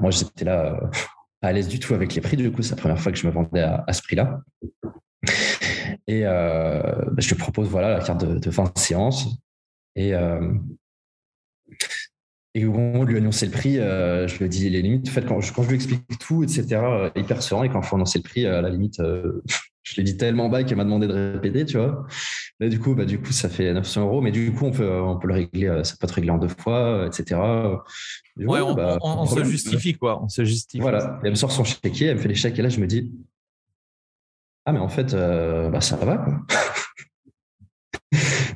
[0.00, 0.78] moi, j'étais là
[1.42, 2.36] à l'aise du tout avec les prix.
[2.36, 4.40] Du coup, c'est la première fois que je me vendais à, ce prix-là.
[6.06, 9.26] Et bah, je lui propose voilà la carte de, de fin de séance.
[9.96, 10.14] Et
[12.54, 15.08] et au moment où lui annoncer le prix, euh, je lui ai dit les limites.
[15.08, 17.62] En fait, quand je, quand je lui explique tout, etc., euh, hyper serein.
[17.62, 19.40] Et quand il faut annoncer le prix, à la limite, euh,
[19.84, 22.06] je l'ai dit tellement bas qu'elle m'a demandé de répéter, tu vois.
[22.58, 24.20] Là, du coup, bah, du coup, ça fait 900 euros.
[24.20, 25.80] Mais du coup, on peut, on peut le régler.
[25.84, 27.40] Ça peut être réglé en deux fois, etc.
[28.36, 30.20] ouais, on, bah, on, se justifie, quoi.
[30.20, 30.80] On se justifie.
[30.80, 31.20] Voilà.
[31.22, 32.58] elle me sort son chéquier, elle me fait les chèques.
[32.58, 33.12] Et là, je me dis,
[34.64, 36.34] ah, mais en fait, bah, ça va, quoi.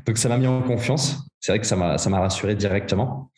[0.04, 3.30] Donc, ça m'a mis en confiance c'est vrai que ça m'a, ça m'a rassuré directement.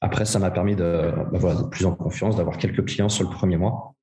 [0.00, 3.24] Après, ça m'a permis de, bah voilà, de plus en confiance, d'avoir quelques clients sur
[3.24, 3.96] le premier mois.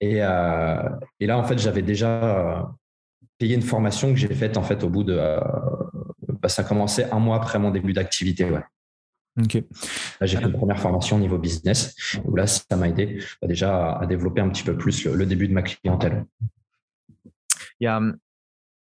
[0.00, 0.82] Et, euh,
[1.20, 2.62] et là, en fait, j'avais déjà euh,
[3.36, 5.14] payé une formation que j'ai faite en fait au bout de.
[5.18, 5.38] Euh,
[6.40, 8.46] bah, ça a commencé un mois après mon début d'activité.
[8.46, 8.64] Ouais.
[9.36, 11.94] Là, j'ai fait une première formation au niveau business.
[12.24, 15.26] Où là, ça m'a aidé bah, déjà à, développer un petit peu plus le, le
[15.26, 16.24] début de ma clientèle.
[17.80, 18.00] Il y a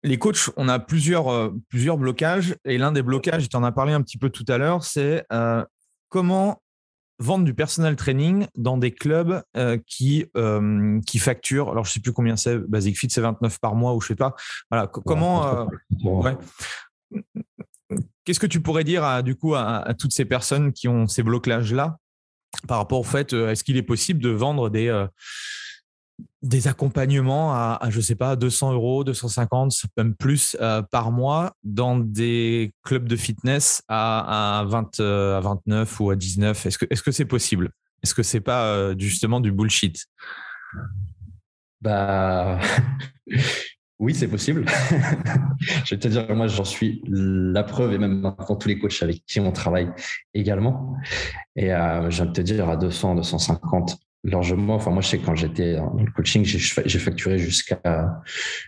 [0.04, 2.56] les coachs, on a plusieurs, euh, plusieurs blocages.
[2.66, 5.26] Et l'un des blocages, tu en as parlé un petit peu tout à l'heure, c'est
[5.32, 5.64] euh,
[6.10, 6.62] comment
[7.20, 10.26] vendre du personal training dans des clubs euh, qui,
[11.06, 11.70] qui facturent.
[11.70, 12.58] Alors, je ne sais plus combien c'est.
[12.58, 14.36] Basic Fit, c'est 29 par mois ou je ne sais pas.
[14.70, 14.88] Voilà.
[14.88, 15.68] Comment.
[18.26, 21.08] Qu'est-ce que tu pourrais dire à, du coup à, à, toutes ces personnes qui ont
[21.08, 21.98] ces blocages-là
[22.68, 25.08] par rapport au fait, est-ce qu'il est possible de vendre des
[26.42, 31.98] des accompagnements à, je sais pas, 200 euros, 250, même plus euh, par mois dans
[31.98, 36.66] des clubs de fitness à, à, 20, à 29 ou à 19.
[36.66, 37.72] Est-ce que est-ce que c'est possible?
[38.04, 40.06] Est-ce que c'est pas euh, justement du bullshit?
[41.82, 42.60] Bah
[44.00, 44.66] oui, c'est possible.
[45.86, 49.02] je vais te dire, moi, j'en suis la preuve et même maintenant tous les coachs
[49.02, 49.90] avec qui on travaille
[50.34, 50.98] également.
[51.56, 54.76] Et euh, je viens de te dire à 200, 250 largement.
[54.76, 58.22] Enfin, moi, je sais quand j'étais dans le coaching, j'ai facturé jusqu'à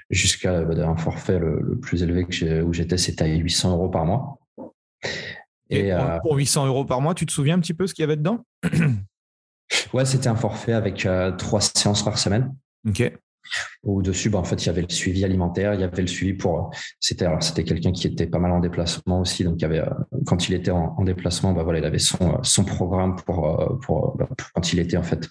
[0.09, 4.05] jusqu'à bah, un forfait le, plus élevé que où j'étais, c'était à 800 euros par
[4.05, 4.39] mois.
[5.69, 5.91] Et,
[6.21, 8.05] pour, 800 euh, euros par mois, tu te souviens un petit peu ce qu'il y
[8.05, 8.45] avait dedans?
[9.93, 12.53] Ouais, c'était un forfait avec euh, trois séances par semaine.
[12.87, 13.11] Ok.
[13.83, 16.33] Au-dessus, bah, en fait, il y avait le suivi alimentaire, il y avait le suivi
[16.33, 16.71] pour.
[16.99, 19.89] C'était c'était quelqu'un qui était pas mal en déplacement aussi, donc il y avait euh,
[20.25, 23.77] quand il était en, déplacement, bah voilà, il avait son euh, son programme pour euh,
[23.81, 25.29] pour, bah, pour quand il était en fait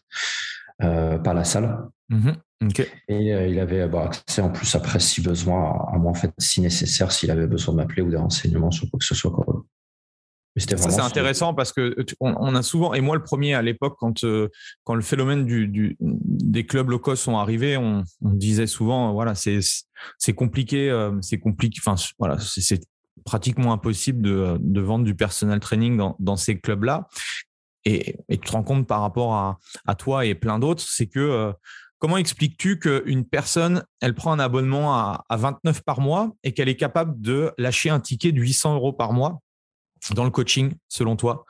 [0.82, 1.78] euh, pas la salle.
[2.10, 2.86] Mm-hmm.
[3.08, 6.60] Et il avait bah, accès en plus après si besoin à, moi en fait si
[6.60, 9.30] nécessaire s'il avait besoin de m'appeler ou des renseignements sur quoi que ce soit.
[9.30, 9.64] Quoi.
[10.56, 14.22] Ça, c'est intéressant parce que on, a souvent, et moi le premier à l'époque, quand,
[14.22, 14.48] euh,
[14.84, 19.12] quand le phénomène du, du, des clubs low cost sont arrivés, on, on disait souvent,
[19.12, 22.80] voilà, c'est compliqué, euh, c'est compliqué, enfin, voilà, c'est
[23.24, 27.08] pratiquement impossible de, de, vendre du personal training dans, dans ces clubs-là.
[27.84, 31.06] Et, et, tu te rends compte par rapport à, à toi et plein d'autres, c'est
[31.06, 31.52] que euh,
[31.98, 36.68] comment expliques-tu qu'une personne, elle prend un abonnement à, à 29 par mois et qu'elle
[36.68, 39.40] est capable de lâcher un ticket de 800 euros par mois?
[40.12, 41.46] Dans le coaching, selon toi?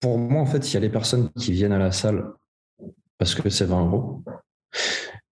[0.00, 2.32] Pour moi, en fait, il y a les personnes qui viennent à la salle
[3.18, 4.24] parce que c'est 20 euros.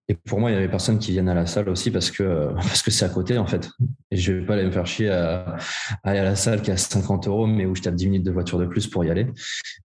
[0.10, 2.12] Et pour moi, il y a les personnes qui viennent à la salle aussi parce
[2.12, 3.70] que parce que c'est à côté en fait.
[4.12, 5.58] Et je vais pas aller me faire chier à,
[6.04, 8.32] aller à la salle qui a 50 euros, mais où je tape 10 minutes de
[8.32, 9.28] voiture de plus pour y aller.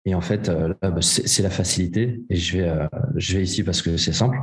[0.05, 2.21] Et en fait, euh, bah, c'est la facilité.
[2.29, 4.37] Et je vais euh, je vais ici parce que c'est simple.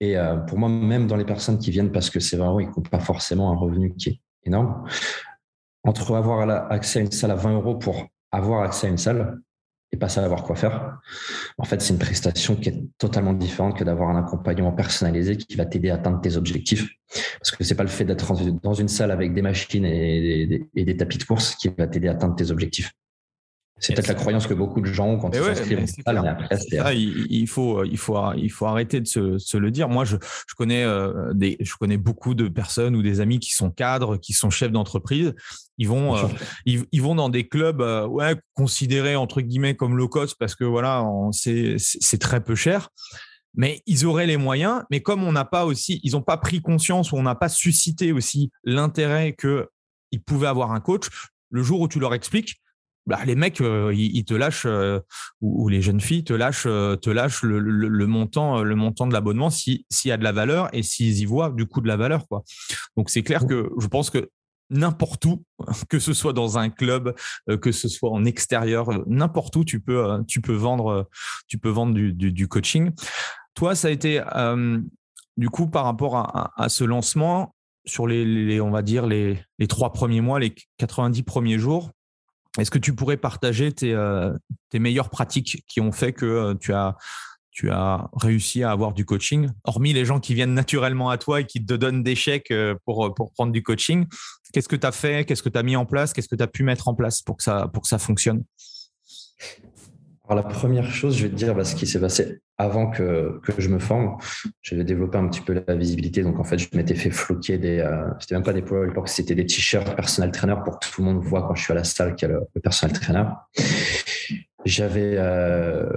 [0.00, 2.60] Et euh, pour moi, même dans les personnes qui viennent parce que c'est 20 euros,
[2.60, 4.84] ils n'ont pas forcément un revenu qui est énorme
[5.84, 9.38] entre avoir accès à une salle à 20 euros pour avoir accès à une salle
[9.92, 11.00] et pas savoir quoi faire,
[11.58, 15.56] en fait, c'est une prestation qui est totalement différente que d'avoir un accompagnement personnalisé qui
[15.56, 16.88] va t'aider à atteindre tes objectifs.
[17.40, 20.96] Parce que c'est pas le fait d'être dans une salle avec des machines et des
[20.96, 22.92] tapis de course qui va t'aider à atteindre tes objectifs.
[23.80, 25.86] C'est peut-être la croyance que beaucoup de gens ont quand ils s'inscrivent
[27.30, 29.88] il, faut, il, faut, il faut arrêter de se, le dire.
[29.88, 30.16] Moi, je,
[30.46, 34.18] je, connais euh, des, je connais beaucoup de personnes ou des amis qui sont cadres,
[34.18, 35.34] qui sont chefs d'entreprise.
[35.78, 36.28] Ils vont, euh,
[36.66, 40.64] ils, vont dans des clubs euh, ouais, considérés entre guillemets comme low cost parce que
[40.64, 42.90] voilà, c'est très peu cher.
[43.54, 44.82] Mais ils auraient les moyens.
[44.90, 47.48] Mais comme on n'a pas aussi, ils n'ont pas pris conscience ou on n'a pas
[47.48, 51.06] suscité aussi l'intérêt qu'ils pouvaient avoir un coach,
[51.48, 52.60] le jour où tu leur expliques,
[53.10, 55.00] bah, les mecs, euh, ils, te lâchent, euh,
[55.40, 59.50] ou, les jeunes filles te lâchent, euh, te lâchent le, montant, le montant de l'abonnement
[59.50, 62.28] s'il y a de la valeur et s'ils y voient du coup de la valeur.
[62.28, 62.44] Quoi.
[62.96, 64.30] Donc c'est clair que je pense que
[64.70, 65.42] n'importe où,
[65.88, 67.12] que ce soit dans un club,
[67.60, 69.96] que ce soit en extérieur, n'importe où, tu peux,
[70.54, 71.08] vendre,
[71.48, 72.92] tu peux vendre du, coaching.
[73.54, 74.22] Toi, ça a été
[75.36, 76.16] du coup par rapport
[76.56, 81.24] à, ce lancement sur les, on va dire les, les trois premiers mois, les 90
[81.24, 81.90] premiers jours
[82.58, 84.32] est-ce que tu pourrais partager tes, euh,
[84.70, 86.96] tes, meilleures pratiques qui ont fait que euh, tu as,
[88.16, 91.64] réussi à avoir du coaching, hormis les gens qui viennent naturellement à toi et qui
[91.64, 94.06] te donnent des chèques euh, pour, prendre du coaching
[94.52, 95.26] Qu'est-ce que tu as fait?
[95.26, 96.12] Qu'est-ce que tu as mis en place?
[96.12, 98.42] Qu'est-ce que tu as pu mettre en place pour ça, pour que ça fonctionne?
[100.30, 103.40] Alors, la première chose, je vais te dire bah, ce qui s'est passé avant que,
[103.42, 104.16] que je me forme.
[104.62, 106.22] J'avais développé un petit peu la visibilité.
[106.22, 107.80] Donc, en fait, je m'étais fait floquer des.
[107.80, 111.06] Euh, c'était même pas des power c'était des t-shirts personnel trainer pour que tout le
[111.08, 113.24] monde voit quand je suis à la salle qu'il y a le, personnel trainer.
[114.64, 115.88] J'avais euh,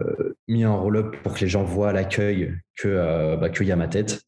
[0.48, 3.76] mis un roll-up pour que les gens voient à l'accueil euh, bah, qu'il y a
[3.76, 4.24] ma tête,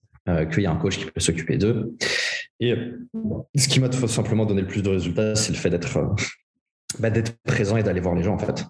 [0.52, 1.96] qu'il y a un coach qui peut s'occuper d'eux.
[2.60, 2.76] Et
[3.56, 6.14] ce qui m'a simplement donné le plus de résultats, c'est le fait d'être
[7.00, 8.66] bah, d'être présent et d'aller voir les gens, en fait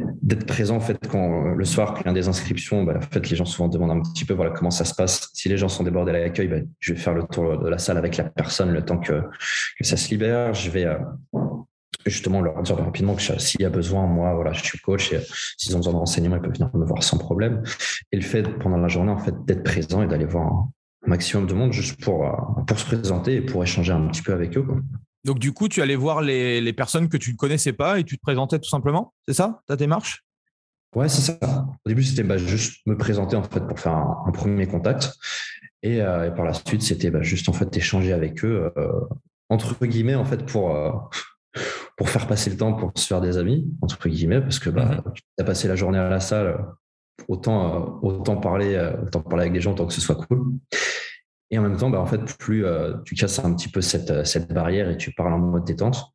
[0.00, 3.90] d'être présent en quand le soir quand des inscriptions bah, en les gens souvent demandent
[3.90, 5.30] un petit peu voilà comment ça se passe.
[5.32, 7.78] Si les gens sont débordés à l'accueil bah, je vais faire le tour de la
[7.78, 9.22] salle avec la personne le temps que,
[9.80, 10.54] ça se libère.
[10.54, 10.98] Je vais euh,
[12.06, 15.20] justement leur dire rapidement que s'il y a besoin moi voilà je suis coach et
[15.56, 17.62] s'ils ont besoin de renseignements ils peuvent venir me voir sans problème.
[18.12, 20.70] Et le fait pendant la journée en fait d'être présent et d'aller voir un
[21.06, 22.30] maximum de monde juste euh,
[22.66, 24.66] pour se présenter et pour échanger un petit peu avec eux
[25.24, 28.16] donc, du coup, tu allais voir les, personnes que tu ne connaissais pas et tu
[28.16, 30.24] te présentais tout simplement C'est ça ta démarche?
[30.94, 31.38] Ouais, c'est ça.
[31.84, 35.12] Au début, c'était bah, juste me présenter en fait pour faire un, premier contact.
[35.84, 38.92] Euh, et, par la suite, c'était bah, juste en fait échanger avec eux, euh,
[39.48, 40.92] entre guillemets, en fait, pour, euh,
[41.96, 44.86] pour faire passer le temps pour se faire des amis, entre guillemets, parce que bah,
[44.86, 45.12] mhm.
[45.14, 46.58] tu as passé la journée à la salle,
[47.28, 50.58] autant, autant, parler, autant parler avec des gens, tant que ce soit cool.
[51.50, 54.10] Et en même temps, bah, en fait, plus euh, tu casses un petit peu cette,
[54.10, 56.12] euh, cette barrière et tu parles en mode détente,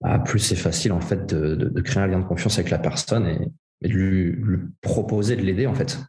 [0.00, 2.78] bah, plus c'est facile en fait de, de, créer un lien de confiance avec la
[2.78, 6.00] personne et, de lui, proposer de l'aider en fait.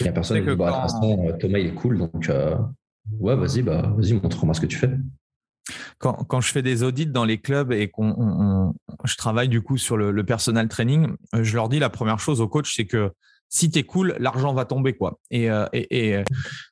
[0.00, 2.30] Et la personne dit, bah, euh, Thomas il est cool, donc
[3.18, 4.90] ouais, vas-y, bah, vas-y, montre-moi ce que tu fais.
[5.98, 8.72] Quand, quand, je fais des audits dans les clubs et qu'on
[9.04, 12.40] je travaille du coup sur le, le personal training, je leur dis la première chose
[12.40, 13.10] au coach, c'est que
[13.50, 15.18] si tu es cool, l'argent va tomber quoi.
[15.30, 16.24] Et, et, et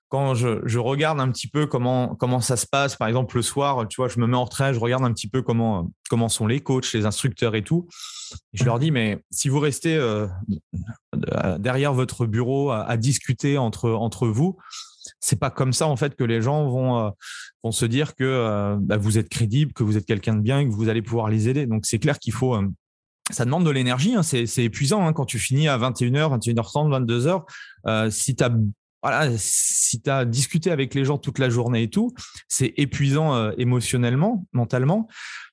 [0.09, 3.87] quand je, regarde un petit peu comment, comment ça se passe, par exemple le soir,
[3.89, 6.47] tu vois, je me mets en retrait, je regarde un petit peu comment, comment sont
[6.47, 7.89] les coachs, les instructeurs et tout.
[8.53, 10.27] je leur dis, mais si vous restez euh,
[11.59, 14.57] derrière votre bureau à, discuter entre, entre vous,
[15.21, 17.11] c'est pas comme ça en fait que les gens vont, euh,
[17.63, 20.61] vont se dire que euh, bah, vous êtes crédible, que vous êtes quelqu'un de bien
[20.61, 21.67] et que vous allez pouvoir les aider.
[21.67, 22.57] Donc c'est clair qu'il faut
[23.31, 24.23] ça demande de l'énergie, hein.
[24.23, 25.13] c'est épuisant hein.
[25.13, 27.43] quand tu finis à 21h, 21h30, 22h.
[27.87, 28.51] Euh, si tu as
[29.03, 32.13] voilà, si tu as discuté avec les gens toute la journée et tout,
[32.49, 35.09] c'est épuisant euh, émotionnellement, mentalement,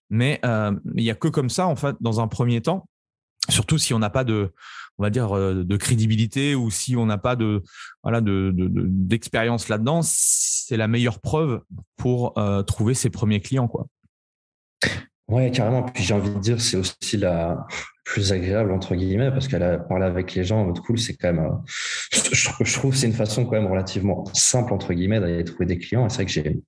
[0.09, 2.87] mais euh, il n'y a que comme ça, en fait, dans un premier temps,
[3.49, 4.51] surtout si on n'a pas de,
[4.97, 7.61] on va dire, euh, de crédibilité ou si on n'a pas de,
[8.03, 11.61] voilà, d'expérience là-dedans, c'est la meilleure preuve
[11.97, 12.33] pour
[12.65, 13.87] trouver ses premiers clients, quoi.
[15.27, 15.83] Ouais, carrément.
[15.83, 17.65] Puis j'ai envie de dire, c'est aussi la
[18.05, 21.33] plus agréable, entre guillemets, parce qu'elle a parlé avec les gens en cool, c'est quand
[21.33, 25.65] même, euh, je, trouve c'est une façon quand même relativement simple, entre guillemets, d'aller trouver
[25.65, 26.05] des clients.
[26.05, 26.59] Et c'est vrai que j'ai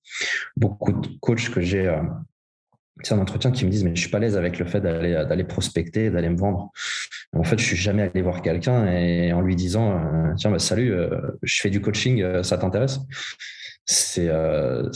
[0.57, 2.01] beaucoup de coachs que j'ai, euh,
[3.11, 5.13] en entretien qui me disent, mais je suis pas à l'aise avec le fait d'aller,
[5.13, 6.71] d'aller prospecter, d'aller me vendre.
[7.33, 10.57] En fait, je suis jamais allé voir quelqu'un et en lui disant, euh, tiens, bah,
[10.57, 10.91] salut,
[11.43, 12.99] je fais du coaching, ça t'intéresse?
[13.89, 14.89] C'est euh,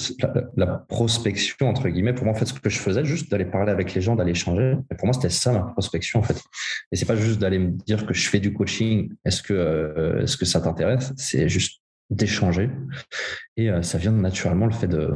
[0.58, 3.71] la, prospection entre guillemets pour moi en fait ce que je faisais juste d'aller parler
[3.71, 6.38] avec les gens d'aller échanger pour moi c'était ça ma prospection en fait
[6.91, 10.23] et c'est pas juste d'aller me dire que je fais du coaching est-ce que euh,
[10.23, 11.13] est-ce que ça t'intéresse?
[11.15, 12.69] C'est juste d'échanger.
[13.56, 15.13] Et ça vient naturellement le fait de,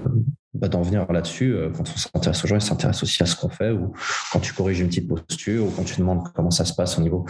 [0.53, 1.53] bah, d'en venir là-dessus.
[1.75, 3.91] quand on s'intéresse aux gens, ils s'intéressent aussi à ce qu'on fait, ou
[4.31, 7.01] quand tu corriges une petite posture, ou quand tu demandes comment ça se passe au
[7.01, 7.25] niveau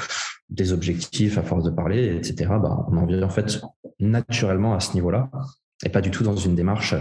[0.50, 2.52] des objectifs à force de parler, etc.
[2.62, 3.60] Bah, on en vient en fait
[4.00, 5.32] naturellement à ce niveau-là,
[5.84, 6.96] et pas du tout dans une démarche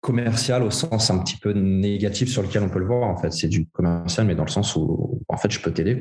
[0.00, 3.08] commercial au sens un petit peu négatif sur lequel on peut le voir.
[3.08, 5.98] En fait, c'est du commercial, mais dans le sens où en fait, je peux t'aider,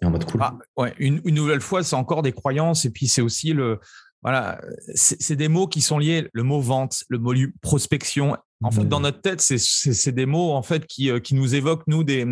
[0.00, 0.40] Et en mode cool.
[0.42, 3.78] Ah, ouais, une, nouvelle fois, c'est encore des croyances, et puis c'est aussi le
[4.22, 4.60] voilà,
[4.94, 6.28] c'est des mots qui sont liés.
[6.32, 8.36] Le mot vente, le mot prospection.
[8.62, 11.86] En fait, dans notre tête, c'est des mots en fait qui, euh, qui nous évoquent
[11.86, 12.26] nous des,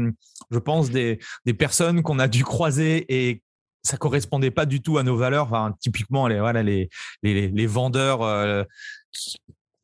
[0.51, 3.43] je pense des, des personnes qu'on a dû croiser et
[3.85, 5.47] ça correspondait pas du tout à nos valeurs.
[5.47, 6.89] Enfin, typiquement les voilà les
[7.23, 8.65] les, les vendeurs euh,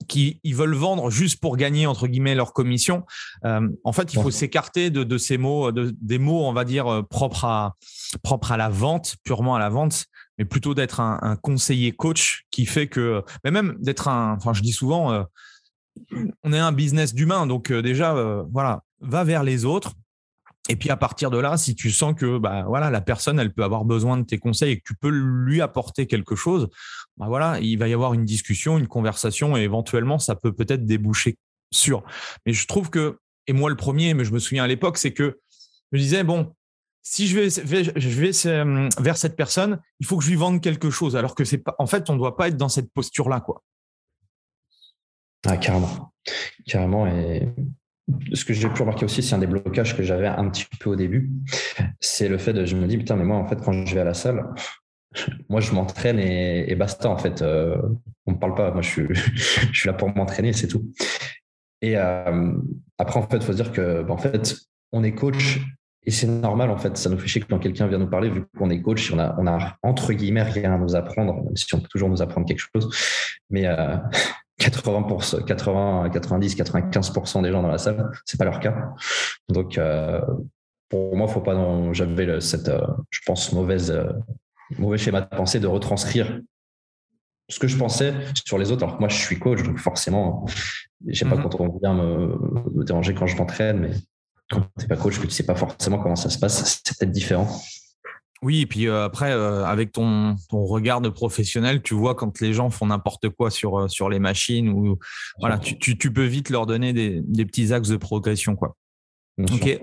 [0.09, 3.05] qui ils veulent vendre juste pour gagner entre guillemets leur commission.
[3.45, 6.87] Euh, en fait, il faut s'écarter de, ces mots, de, des mots, on va dire
[6.89, 7.77] euh, propres à
[8.23, 12.67] propres à la vente, purement à la vente, mais plutôt d'être un, conseiller coach qui
[12.67, 14.35] fait que, mais même d'être un.
[14.35, 15.23] Enfin, je dis souvent, euh,
[16.43, 19.93] on est un business d'humain, donc déjà, voilà, va vers les autres,
[20.69, 23.53] et puis à partir de là, si tu sens que bah voilà la personne elle
[23.53, 26.69] peut avoir besoin de tes conseils et que tu peux lui apporter quelque chose,
[27.17, 30.85] bah voilà il va y avoir une discussion, une conversation et éventuellement ça peut peut-être
[30.85, 31.39] déboucher
[31.73, 32.05] sur.
[32.47, 35.13] Mais je trouve que et moi le premier, mais je me souviens à l'époque, c'est
[35.13, 35.41] que
[35.93, 36.55] je me disais bon
[37.03, 40.61] si je vais, je vais euh, vers cette personne, il faut que je lui vende
[40.61, 43.29] quelque chose, alors que c'est pas en fait on doit pas être dans cette posture
[43.29, 43.63] là quoi.
[45.47, 46.13] Ah, carrément,
[46.67, 47.49] carrément et
[48.33, 50.91] ce que j'ai pu remarquer aussi, c'est un des blocages que j'avais un petit peu
[50.91, 51.31] au début.
[52.01, 54.01] C'est le fait de, je me dis, putain, mais moi, en fait, quand je vais
[54.01, 54.45] à la salle,
[55.49, 57.43] moi, je m'entraîne et, basta, en fait.
[57.43, 57.77] Euh,
[58.27, 58.71] on ne parle pas.
[58.73, 60.93] Moi, je suis, je suis là pour m'entraîner, c'est tout.
[61.83, 62.53] Et euh,
[62.99, 64.57] après, en fait, il faut se dire que, bah, en fait,
[64.93, 65.61] on est coach
[66.05, 66.97] et c'est normal, en fait.
[66.97, 69.19] Ça nous fait chier que quand quelqu'un vient nous parler, vu qu'on est coach, on
[69.19, 72.23] a, on a, entre guillemets, rien à nous apprendre, même si on peut toujours nous
[72.23, 72.91] apprendre quelque chose.
[73.51, 73.97] Mais, euh,
[74.61, 78.95] 80%, 80, 90, 95% des gens dans la salle, c'est pas leur cas.
[79.49, 80.21] Donc, euh,
[80.89, 81.57] pour moi, faut pas.
[81.93, 84.13] J'avais cette, euh, je pense, mauvaise, euh,
[84.79, 86.41] mauvais schéma de pensée de retranscrire
[87.49, 88.15] ce que je pensais
[88.47, 88.85] sur les autres.
[88.85, 90.47] Alors que moi, je suis coach, donc forcément,
[91.07, 93.91] je sais pas quand on vient me, déranger quand je m'entraîne, mais
[94.51, 96.99] quand tu n'es pas coach, que tu sais pas forcément comment ça se passe, c'est
[96.99, 97.49] peut-être différent.
[98.43, 102.41] Oui, et puis euh, après, euh, avec ton, ton, regard de professionnel, tu vois quand
[102.41, 104.99] les gens font n'importe quoi sur, euh, sur les machines, ou
[105.39, 108.57] voilà, tu, tu, tu, peux vite leur donner des, des, petits axes de progression.
[108.57, 108.77] Quoi.
[109.39, 109.81] ok.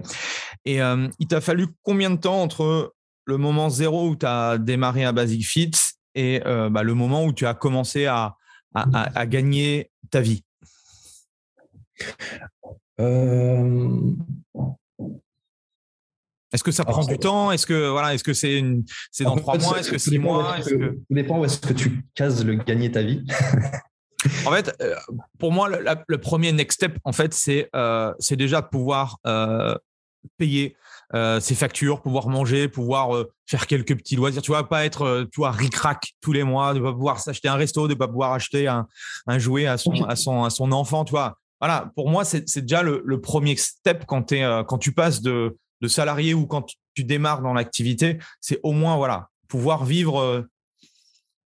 [0.65, 0.79] Et
[1.19, 2.93] il t'a fallu combien de temps entre
[3.25, 5.71] le moment zéro où tu as démarré à Basic Fit
[6.15, 8.35] et bah, le moment où tu as commencé à,
[8.73, 10.43] à, à, à gagner ta vie?
[16.53, 17.51] Est-ce que ça prend du temps?
[17.51, 18.63] Est-ce que voilà, est-ce que c'est
[19.11, 19.79] c'est dans trois mois?
[19.79, 20.57] Est-ce que six mois?
[20.61, 23.25] Tout dépend où est-ce que tu cases le gagner ta vie.
[24.45, 24.95] en fait, euh,
[25.39, 29.75] pour moi, le, premier next step, en fait, c'est euh, c'est déjà pouvoir euh,
[30.37, 30.75] payer
[31.39, 34.41] ses factures, pouvoir manger, pouvoir faire quelques petits loisirs.
[34.41, 37.55] Tu vois, pas être, tu vois, ric-rac tous les mois, de pas pouvoir s'acheter un
[37.55, 38.87] resto, de pas pouvoir acheter un,
[39.25, 41.05] un jouet à son, à son, à son enfant.
[41.05, 41.89] Tu vois, voilà.
[41.95, 45.87] Pour moi, c'est déjà le, le, premier step quand, es, quand tu passes de de
[45.87, 50.41] salarié ou quand tu démarres dans l'activité, c'est au moins voilà pouvoir vivre euh,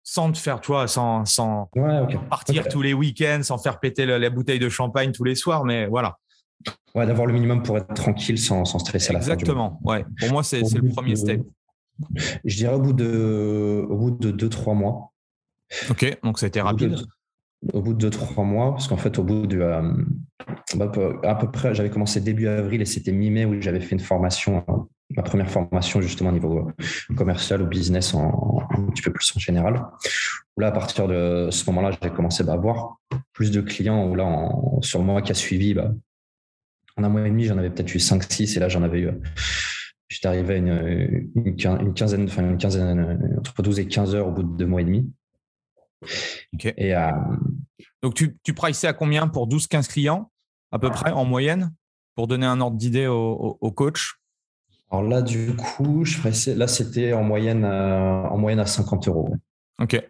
[0.03, 1.71] sans te faire, toi, sans, sans
[2.31, 5.87] partir tous les week-ends, sans faire péter la, bouteille de champagne tous les soirs, mais
[5.87, 6.19] voilà.
[6.95, 9.33] Ouais, d'avoir le minimum pour être tranquille sans, sans stresser à la fin.
[9.33, 9.81] Exactement.
[9.85, 10.05] Ouais.
[10.19, 11.43] Pour moi, c'est le premier step.
[12.45, 15.13] Je dirais au bout de au bout de deux trois mois.
[15.91, 17.07] Ok, donc ça a été rapide
[17.73, 19.61] au bout de deux, trois mois, parce qu'en fait, au bout de.
[19.61, 19.93] Euh, bah,
[21.23, 24.65] à peu près, j'avais commencé début avril et c'était mi-mai où j'avais fait une formation,
[24.69, 24.73] euh,
[25.17, 29.33] ma première formation justement au niveau euh, commercial ou business en, un petit peu plus
[29.37, 29.83] en général.
[30.57, 32.99] Là, à partir de ce moment-là, j'ai commencé bah, à avoir
[33.33, 34.09] plus de clients.
[34.09, 34.51] Où là,
[34.83, 35.93] sur le mois qui a suivi, bah,
[36.97, 39.11] en un mois et demi, j'en avais peut-être eu 5-6 et là, j'en avais eu.
[40.09, 44.33] J'étais arrivé à une, une, quinzaine, enfin une quinzaine, entre 12 et 15 heures au
[44.33, 45.09] bout de deux mois et demi.
[46.77, 47.11] Et, euh,
[48.03, 50.31] Donc, tu, tu prices à combien pour 12-15 clients,
[50.71, 51.73] à peu près, en moyenne,
[52.15, 54.17] pour donner un ordre d'idée au, coach?
[54.91, 59.35] Alors là, du coup, je là, c'était en moyenne, euh, en moyenne à 50 euros.
[59.81, 60.03] OK.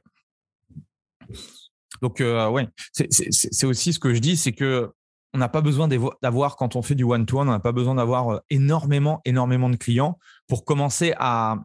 [2.01, 4.91] Donc, euh, ouais, c'est aussi ce que je dis, c'est que
[5.33, 5.89] on n'a pas besoin
[6.23, 10.19] d'avoir, quand on fait du one-to-one, on n'a pas besoin d'avoir énormément, énormément de clients
[10.49, 11.59] pour commencer à,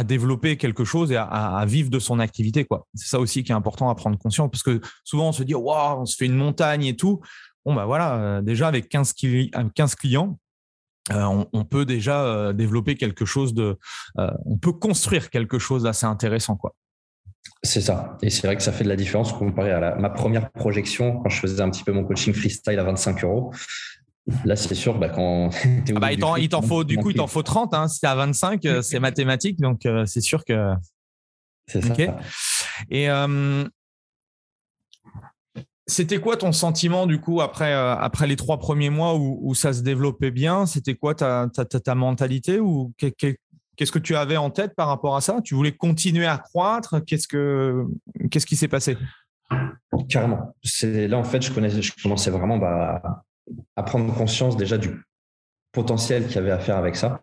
[0.00, 2.64] à développer quelque chose et à, vivre de son activité.
[2.64, 2.86] quoi.
[2.94, 5.54] C'est ça aussi qui est important à prendre conscience parce que souvent on se dit,
[5.54, 7.20] waouh, on se fait une montagne et tout.
[7.66, 9.12] Bon, bah voilà, euh, déjà avec 15,
[9.74, 10.38] 15 clients,
[11.12, 13.76] euh, on, peut déjà euh, développer quelque chose de.
[14.16, 16.56] on peut construire quelque chose d'assez intéressant.
[16.56, 16.74] quoi.
[17.62, 18.16] C'est ça.
[18.22, 21.28] Et c'est vrai que ça fait de la différence comparé à ma première projection quand
[21.28, 23.52] je faisais un petit peu mon coaching freestyle à 25 euros.
[24.44, 25.50] Là, c'est sûr, bah, quand
[25.96, 27.74] ah bah, il t'en faut, du coup, il t'en faut 30.
[27.74, 27.88] Hein.
[27.88, 29.58] Si à 25, euh, c'est mathématique.
[29.58, 30.74] Donc, euh, c'est sûr que.
[31.66, 31.94] C'est ça.
[32.90, 33.08] Et
[35.90, 39.72] c'était quoi ton sentiment, du coup, après, euh, après les trois premiers mois où, ça
[39.72, 40.64] se développait bien?
[40.64, 45.16] C'était quoi ta, ta, ta, mentalité ou qu'est-ce que tu avais en tête par rapport
[45.16, 45.40] à ça?
[45.42, 47.04] Tu voulais continuer à croître?
[47.04, 47.84] Qu'est-ce, que,
[48.30, 48.96] qu'est-ce qui s'est passé?
[50.08, 50.54] Carrément.
[50.62, 53.02] C'est, là, en fait, je, connaissais, je commençais vraiment bah,
[53.76, 54.90] à prendre conscience déjà du
[55.72, 57.20] potentiel qu'il y avait à faire avec ça.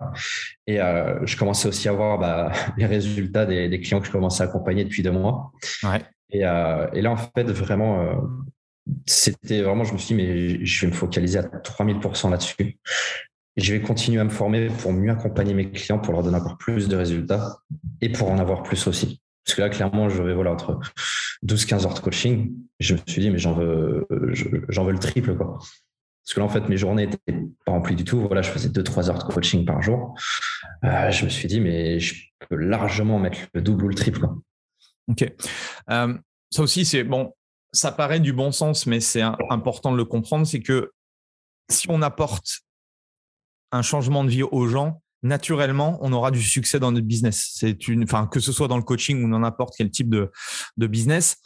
[0.66, 4.44] Et euh, je commençais aussi à voir bah, les résultats des, clients que je commençais
[4.44, 5.52] à accompagner depuis deux mois.
[6.30, 8.16] Et, euh, et, là, en fait, vraiment, euh,
[9.06, 12.78] c'était vraiment, je me suis dit, mais je vais me focaliser à 3000% là-dessus.
[13.56, 16.58] Je vais continuer à me former pour mieux accompagner mes clients, pour leur donner encore
[16.58, 17.58] plus de résultats
[18.02, 19.22] et pour en avoir plus aussi.
[19.46, 20.80] Parce que là, clairement, je vais voilà, entre
[21.46, 22.54] 12-15 heures de coaching.
[22.80, 24.06] Je me suis dit, mais j'en veux,
[24.70, 25.36] j'en veux le triple.
[25.36, 25.58] Quoi.
[26.28, 28.20] Parce que là, en fait, mes journées n'étaient pas remplies du tout.
[28.20, 30.14] Voilà, je faisais 2-3 heures de coaching par jour.
[30.84, 32.16] Euh, je me suis dit, mais je
[32.50, 34.28] peux largement mettre le double ou le triple.
[35.08, 35.34] Ok.
[35.90, 36.18] Euh,
[36.52, 37.34] ça aussi, c'est bon,
[37.72, 40.46] ça paraît du bon sens, mais c'est important de le comprendre.
[40.46, 40.92] C'est que
[41.70, 42.60] si on apporte
[43.72, 47.52] un changement de vie aux gens, naturellement, on aura du succès dans notre business.
[47.54, 50.30] C'est une, enfin, que ce soit dans le coaching ou dans n'importe quel type de,
[50.76, 51.38] de business.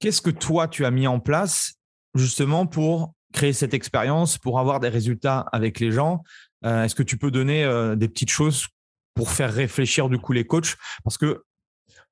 [0.00, 1.74] Qu'est-ce que toi, tu as mis en place
[2.16, 6.22] justement pour créer cette expérience, pour avoir des résultats avec les gens
[6.64, 8.66] euh, Est-ce que tu peux donner euh, des petites choses
[9.14, 10.76] pour faire réfléchir du coup les coachs?
[11.04, 11.42] Parce que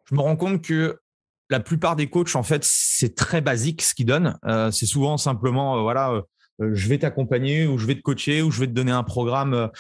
[0.09, 0.99] je me rends compte que
[1.51, 4.39] la plupart des coachs, en fait, c'est très basique ce qu'ils donnent.
[4.47, 6.23] Euh, c'est souvent simplement, voilà,
[6.61, 9.71] je vais t'accompagner ou je vais te coacher ou je vais te donner un programme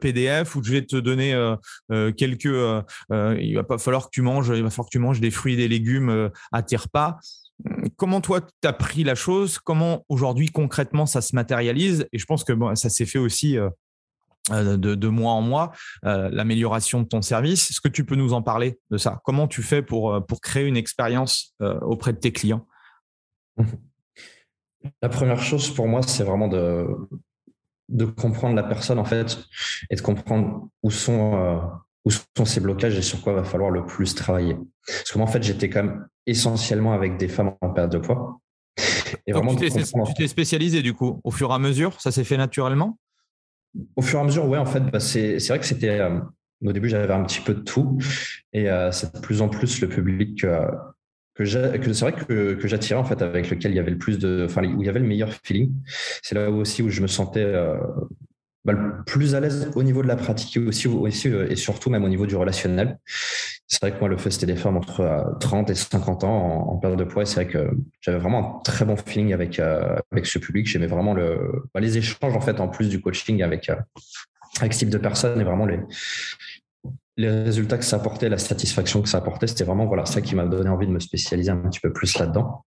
[0.00, 1.34] PDF ou je vais te donner
[2.16, 2.44] quelques.
[3.10, 5.54] il va pas falloir que tu manges, il va falloir que tu manges des fruits
[5.54, 7.18] et des légumes à tes repas.
[7.96, 9.58] Comment toi, tu as pris la chose?
[9.58, 12.06] Comment aujourd'hui, concrètement, ça se matérialise?
[12.12, 13.68] Et je pense que ça s'est fait aussi euh,
[14.50, 15.72] euh, de, mois en mois,
[16.04, 17.70] euh, l'amélioration de ton service.
[17.70, 19.20] Est-ce que tu peux nous en parler de ça?
[19.24, 22.66] Comment tu fais pour, pour créer une expérience auprès de tes clients?
[25.02, 26.86] La première chose pour moi, c'est vraiment de,
[27.88, 29.40] de comprendre la personne en fait
[29.90, 31.60] et de comprendre où sont
[32.08, 34.56] où sont ces blocages et sur quoi va falloir le plus travailler.
[34.86, 37.98] Parce que moi, en fait, j'étais quand même essentiellement avec des femmes en perte de
[37.98, 38.40] poids.
[39.26, 39.68] Et vraiment tu
[40.16, 42.00] t'es spécialisé du coup au fur et à mesure?
[42.00, 42.98] Ça s'est fait naturellement?
[43.96, 44.56] Au fur et à mesure, oui.
[44.56, 45.98] En fait, bah, c'est vrai que c'était.
[46.00, 46.18] Euh,
[46.64, 47.98] au début, j'avais un petit peu de tout.
[48.54, 50.66] Et euh, c'est de plus en plus le public euh,
[51.34, 51.42] que,
[51.76, 54.18] que c'est vrai que, que j'attirais en fait avec lequel il y avait le plus
[54.18, 54.46] de.
[54.48, 55.74] Enfin, où il y avait le meilleur feeling.
[56.22, 57.52] C'est là aussi où je me sentais
[58.68, 61.88] bah, le plus à l'aise au niveau de la pratique aussi, aussi euh, et surtout
[61.88, 62.98] même au niveau du relationnel.
[63.66, 66.68] C'est vrai que moi, le fait, c'était des femmes entre 30 euh, et 50 ans
[66.68, 67.24] en, perte de poids.
[67.24, 67.70] C'est vrai que
[68.02, 70.66] j'avais vraiment un très bon feeling avec, euh, avec ce public.
[70.66, 73.70] J'aimais vraiment le, bah, les échanges, en fait, en plus du coaching avec,
[74.60, 75.80] avec ce type de personnes et vraiment les,
[77.16, 79.46] les résultats que ça apportait, la satisfaction que ça apportait.
[79.46, 82.18] C'était vraiment voilà, ça qui m'a donné envie de me spécialiser un petit peu plus
[82.18, 82.66] là-dedans.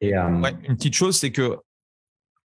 [0.00, 1.58] Et, une petite chose, c'est que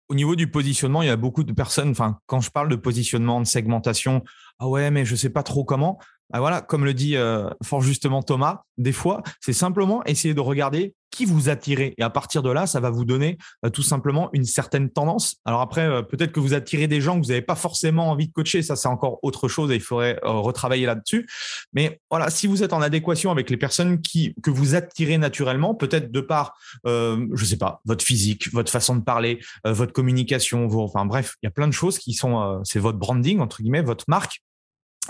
[0.10, 2.76] au niveau du positionnement, il y a beaucoup de personnes, enfin, quand je parle de
[2.76, 4.24] positionnement, de segmentation,
[4.60, 6.00] ah ouais, mais je sais pas trop comment.
[6.34, 10.42] Ah voilà, comme le dit euh, fort justement Thomas, des fois, c'est simplement essayer de
[10.42, 11.96] regarder qui vous attirez.
[11.98, 15.38] Et à partir de là, ça va vous donner euh, tout simplement une certaine tendance.
[15.46, 18.28] Alors après, euh, peut-être que vous attirez des gens que vous n'avez pas forcément envie
[18.28, 18.62] de coacher.
[18.62, 21.30] Ça, c'est encore autre chose et il faudrait retravailler là-dessus.
[21.72, 25.76] Mais voilà, si vous êtes en adéquation avec les personnes qui, que vous attirez naturellement,
[25.76, 30.84] peut-être de par, je sais pas, votre physique, votre façon de parler, votre communication, vos,
[30.84, 33.82] enfin bref, il y a plein de choses qui sont, c'est votre branding, entre guillemets,
[33.82, 34.42] votre marque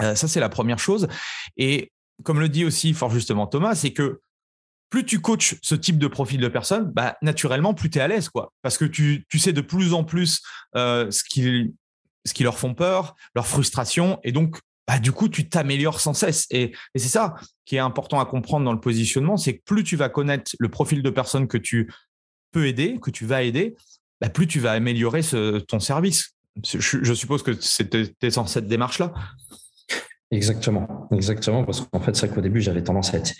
[0.01, 1.07] euh, ça, c'est la première chose.
[1.57, 1.91] Et
[2.23, 4.19] comme le dit aussi fort justement Thomas, c'est que
[4.89, 8.07] plus tu coaches ce type de profil de personne, bah, naturellement, plus tu es à
[8.07, 8.29] l'aise.
[8.29, 8.53] quoi.
[8.61, 10.41] Parce que tu, sais de plus en plus
[10.75, 11.73] euh, ce, qui,
[12.25, 14.19] ce leur font peur, leur frustration.
[14.23, 16.47] Et donc, bah, du coup, tu t'améliores sans cesse.
[16.51, 17.35] Et, c'est ça
[17.65, 20.69] qui est important à comprendre dans le positionnement, c'est que plus tu vas connaître le
[20.69, 21.91] profil de personne que tu
[22.51, 23.75] peux aider, que tu vas aider,
[24.21, 25.21] bah, plus tu vas améliorer
[25.67, 26.33] ton service.
[26.63, 29.13] Je, suppose que c'était dans cette démarche-là.
[30.29, 33.31] Exactement, exactement, parce qu'en fait, c'est vrai qu'au début, j'avais tendance à être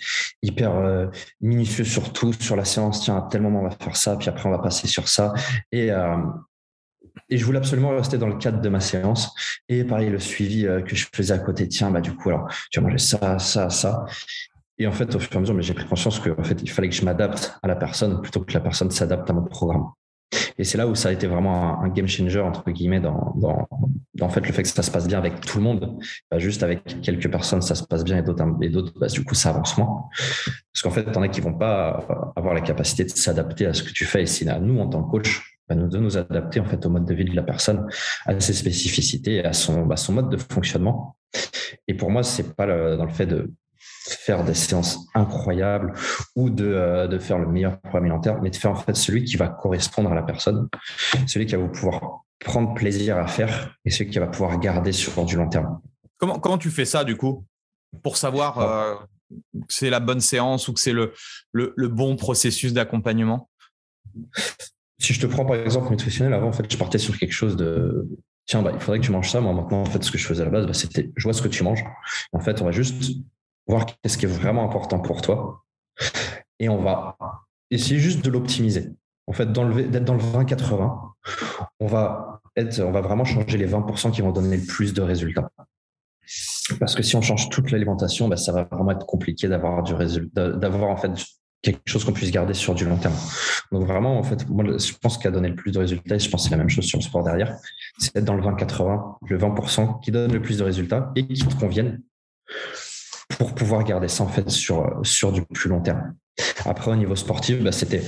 [0.42, 1.06] hyper euh,
[1.42, 3.02] minutieux sur tout, sur la séance.
[3.02, 5.34] Tiens, à tel moment, on va faire ça, puis après, on va passer sur ça.
[5.70, 6.16] Et, euh,
[7.28, 9.34] et je voulais absolument rester dans le cadre de ma séance.
[9.68, 12.48] Et pareil, le suivi euh, que je faisais à côté, tiens, bah, du coup, alors,
[12.70, 14.06] tu vas manger ça, ça, ça.
[14.78, 16.88] Et en fait, au fur et à mesure, j'ai pris conscience qu'en fait, il fallait
[16.88, 19.88] que je m'adapte à la personne plutôt que la personne s'adapte à mon programme.
[20.58, 23.34] Et c'est là où ça a été vraiment un, game changer, entre guillemets, dans,
[24.28, 25.98] fait, le fait que ça se passe bien avec tout le monde.
[26.28, 29.34] Pas juste avec quelques personnes, ça se passe bien et d'autres, d'autres bah, du coup,
[29.34, 30.04] ça avance moins.
[30.72, 33.66] Parce qu'en fait, il y en a qui vont pas avoir la capacité de s'adapter
[33.66, 34.22] à ce que tu fais.
[34.22, 36.90] Et si là, nous, en tant que coach, bah, de nous adapter en fait au
[36.90, 37.86] mode de vie de la personne,
[38.26, 41.16] à ses spécificités, à son, bah, son mode de fonctionnement.
[41.86, 42.66] Et pour moi, c'est pas
[42.96, 43.52] dans le fait de
[44.10, 45.92] faire des séances incroyables
[46.36, 49.24] ou de, euh, de faire le meilleur programme alimentaire, mais de faire en fait celui
[49.24, 50.68] qui va correspondre à la personne,
[51.26, 55.24] celui qui va pouvoir prendre plaisir à faire et celui qui va pouvoir garder sur
[55.24, 55.80] du long terme.
[56.18, 57.44] Comment, comment tu fais ça du coup
[58.02, 58.94] pour savoir euh,
[59.52, 61.12] que c'est la bonne séance ou que c'est le,
[61.52, 63.50] le, le bon processus d'accompagnement?
[64.98, 67.56] Si je te prends par exemple nutritionnel, avant en fait je partais sur quelque chose
[67.56, 68.08] de
[68.46, 69.40] tiens bah, il faudrait que tu manges ça.
[69.40, 71.32] Moi maintenant en fait ce que je faisais à la base bah, c'était je vois
[71.32, 71.84] ce que tu manges.
[72.32, 73.00] En fait on va juste
[73.68, 75.64] voir qu'est-ce qui est vraiment important pour toi.
[76.58, 77.16] Et on va
[77.70, 78.90] essayer juste de l'optimiser.
[79.26, 80.98] En fait, d'être dans le 20-80,
[81.80, 85.02] on va, être, on va vraiment changer les 20% qui vont donner le plus de
[85.02, 85.50] résultats.
[86.80, 89.94] Parce que si on change toute l'alimentation, bah, ça va vraiment être compliqué d'avoir du
[89.94, 91.10] résultat, d'avoir en fait
[91.62, 93.14] quelque chose qu'on puisse garder sur du long terme.
[93.72, 96.30] Donc vraiment, en fait, moi, je pense a donné le plus de résultats, et je
[96.30, 97.56] pense que c'est la même chose sur le sport derrière,
[97.98, 101.44] c'est d'être dans le 20-80, le 20% qui donne le plus de résultats et qui
[101.44, 102.00] te conviennent
[103.36, 106.14] pour pouvoir garder ça en fait sur, sur du plus long terme.
[106.64, 108.02] Après, au niveau sportif, bah, c'était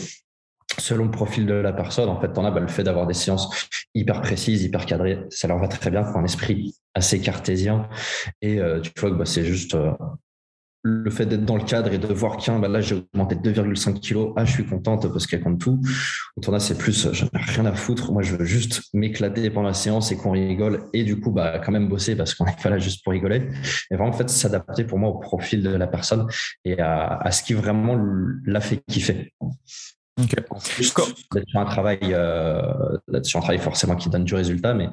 [0.79, 2.09] selon le profil de la personne.
[2.09, 5.49] En fait, en as bah, le fait d'avoir des séances hyper précises, hyper cadrées, ça
[5.49, 7.89] leur va très bien pour un esprit assez cartésien.
[8.41, 9.93] Et euh, tu vois que bah, c'est juste euh,
[10.83, 14.01] le fait d'être dans le cadre et de voir qu'un, bah là, j'ai augmenté 2,5
[14.01, 14.33] kilos.
[14.37, 15.81] Ah, je suis contente parce qu'elle compte tout.
[16.37, 18.13] Autant là, c'est plus, j'en ai rien à foutre.
[18.13, 20.85] Moi, je veux juste m'éclater pendant la séance et qu'on rigole.
[20.93, 23.49] Et du coup, bah, quand même bosser parce qu'on n'est pas là juste pour rigoler.
[23.91, 26.27] Et vraiment, en fait, s'adapter pour moi au profil de la personne
[26.65, 27.99] et à, ce qui vraiment
[28.45, 29.33] l'a fait kiffer.
[30.21, 30.37] Okay.
[31.33, 32.61] D'être sur un travail, euh,
[33.23, 34.89] sur un travail forcément qui donne du résultat, mais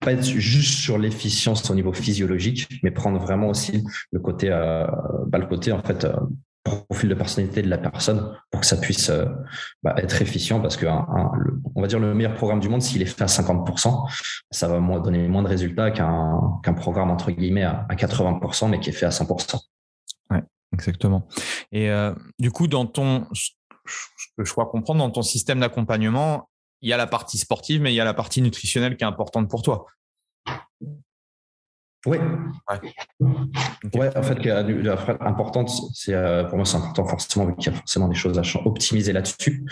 [0.00, 4.86] pas être juste sur l'efficience au niveau physiologique, mais prendre vraiment aussi le côté, euh,
[5.26, 6.14] bah, le côté en fait, euh,
[6.62, 9.24] profil de personnalité de la personne pour que ça puisse euh,
[9.82, 10.84] bah, être efficient parce que
[11.74, 14.06] on va dire le meilleur programme du monde s'il est fait à 50%
[14.50, 18.92] ça va donner moins de résultats qu'un programme entre guillemets à, 80% mais qui est
[18.92, 19.58] fait à 100%
[20.32, 20.42] ouais
[20.74, 21.26] exactement.
[21.72, 21.90] Et
[22.38, 23.26] du coup dans ton
[24.66, 26.50] comprendre dans ton système d'accompagnement
[26.82, 29.06] il y a la partie sportive, mais il y a la partie nutritionnelle qui est
[29.06, 29.86] importante pour toi.
[32.06, 32.16] Oui.
[33.94, 34.16] Ouais.
[34.16, 37.74] en fait, la phrase importante, c'est euh, pour moi, c'est important forcément, vu qu'il y
[37.74, 39.66] a forcément des choses à optimiser là-dessus.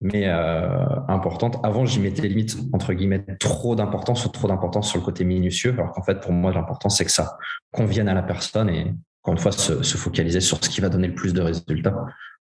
[0.00, 4.98] Mais euh, importante, avant, j'y mettais limite, entre guillemets, trop d'importance ou trop d'importance sur
[4.98, 7.36] le côté minutieux, alors qu'en fait, pour moi, l'important, c'est que ça
[7.72, 10.88] convienne à la personne et, encore une fois, se, se, focaliser sur ce qui va
[10.88, 11.96] donner le plus de résultats,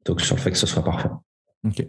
[0.07, 1.11] donc sur le fait que ce soit parfait.
[1.66, 1.84] Ok.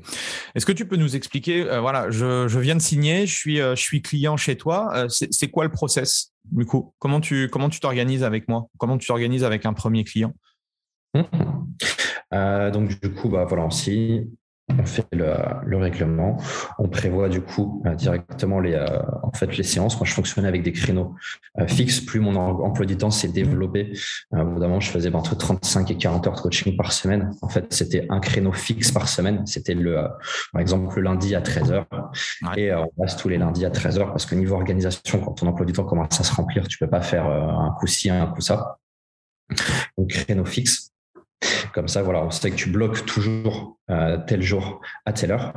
[0.54, 3.76] Est-ce que tu peux nous expliquer, euh, voilà, je, viens de signer, je suis, euh,
[4.04, 4.90] client chez toi.
[4.94, 6.94] Euh, c'est quoi le process du coup?
[7.00, 8.68] Comment tu comment tu t'organises avec moi?
[8.78, 10.34] Comment tu t'organises avec un premier client?
[11.14, 12.72] Mmh.
[12.72, 14.28] Donc du coup, bah voilà, on signe,
[14.80, 16.38] on fait le, règlement,
[16.80, 18.86] on prévoit du coup euh, directement les, euh,
[19.24, 19.98] en fait, les séances.
[19.98, 21.16] Moi, je fonctionnais avec des créneaux
[21.60, 22.02] euh, fixes.
[22.02, 23.94] Plus mon emploi du temps s'est développé,
[24.34, 27.32] évidemment, je faisais entre 35 et 40 heures de coaching par semaine.
[27.42, 29.46] En fait, c'était un créneau fixe par semaine.
[29.46, 29.96] C'était le,
[30.52, 31.88] par exemple, le lundi à 13 heures.
[32.58, 35.48] Et on passe tous les lundis à 13 heures parce que niveau organisation, quand ton
[35.48, 38.28] emploi du temps commence à se remplir, tu peux pas faire un coup ci, un
[38.28, 38.78] coup ça.
[39.98, 40.91] Donc, créneau fixe.
[41.74, 45.54] Comme ça, voilà, on sait que tu bloques toujours euh, tel jour à telle heure.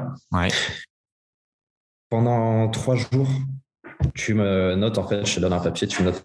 [2.09, 3.29] Pendant trois jours,
[4.15, 6.23] tu me notes, en fait, je te donne un papier, tu notes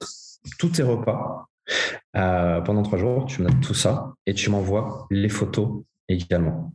[0.57, 1.47] tous tes repas.
[2.16, 6.74] Euh, pendant trois jours, tu me notes tout ça et tu m'envoies les photos également.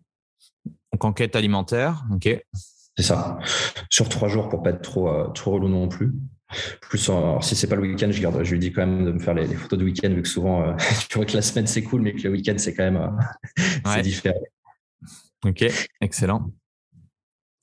[0.93, 2.29] Donc, enquête alimentaire, ok.
[2.97, 3.39] C'est ça.
[3.91, 6.13] Sur trois jours pour pas être trop, euh, trop relou non plus.
[6.81, 9.13] Plus, alors, si c'est pas le week-end, je, garde, je lui dis quand même de
[9.13, 10.73] me faire les, photos du week-end, vu que souvent, euh,
[11.09, 13.17] tu vois que la semaine c'est cool, mais que le week-end c'est quand même
[13.87, 14.41] euh, différent.
[15.45, 15.65] Ok,
[16.01, 16.51] excellent.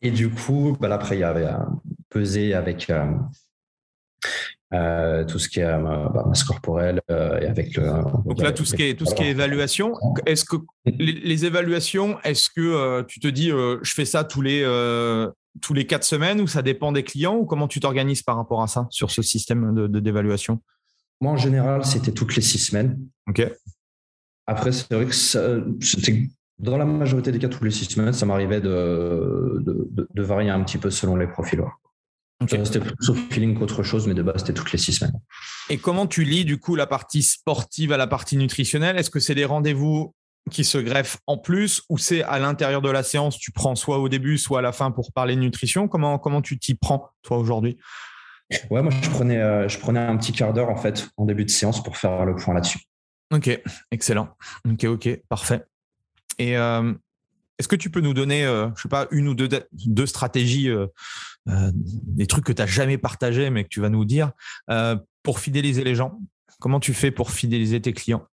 [0.02, 2.92] Et du coup, bah, après, il y avait un peser avec
[4.74, 7.84] euh, tout ce qui est bah, masse corporelle et avec le.
[8.26, 9.94] Donc là, tout ce qui est tout ce qui est évaluation.
[10.26, 14.64] Est-ce que les, évaluations, est-ce que tu te dis, je fais ça tous les
[15.62, 18.62] tous les quatre semaines ou ça dépend des clients ou comment tu t'organises par rapport
[18.62, 20.62] à ça sur ce système de d'évaluation?
[21.20, 23.00] Moi, en général, c'était toutes les six semaines.
[23.28, 23.46] Ok.
[24.48, 26.30] Après, c'est vrai que c'était
[26.62, 30.64] dans la majorité des cas, toutes les six semaines, ça m'arrivait de, de, varier un
[30.64, 31.62] petit peu selon les profils.
[32.48, 35.20] C'était plus au feeling qu'autre chose, mais de base, c'était toutes les six semaines.
[35.70, 38.98] Et comment tu lis du coup la partie sportive à la partie nutritionnelle?
[38.98, 40.14] Est-ce que c'est des rendez-vous
[40.50, 44.00] qui se greffe en plus ou c'est à l'intérieur de la séance, tu prends soit
[44.00, 45.88] au début, soit à la fin pour parler nutrition?
[45.88, 47.78] Comment, comment tu t'y prends, toi, aujourd'hui?
[48.70, 51.46] Ouais, moi, je prenais, euh, je prenais un petit quart d'heure, en fait, en début
[51.46, 52.80] de séance pour faire le point là-dessus.
[53.34, 53.62] Ok,
[53.92, 54.36] excellent.
[54.70, 55.64] Ok, ok, parfait.
[56.38, 56.94] Et euh,
[57.58, 60.70] est-ce que tu peux nous donner, euh, je sais pas, une ou deux, deux stratégies,
[61.46, 64.32] des trucs que tu n'as jamais partagés, mais que tu vas nous dire,
[65.24, 66.20] pour fidéliser les gens?
[66.60, 68.28] Comment tu fais pour fidéliser tes clients?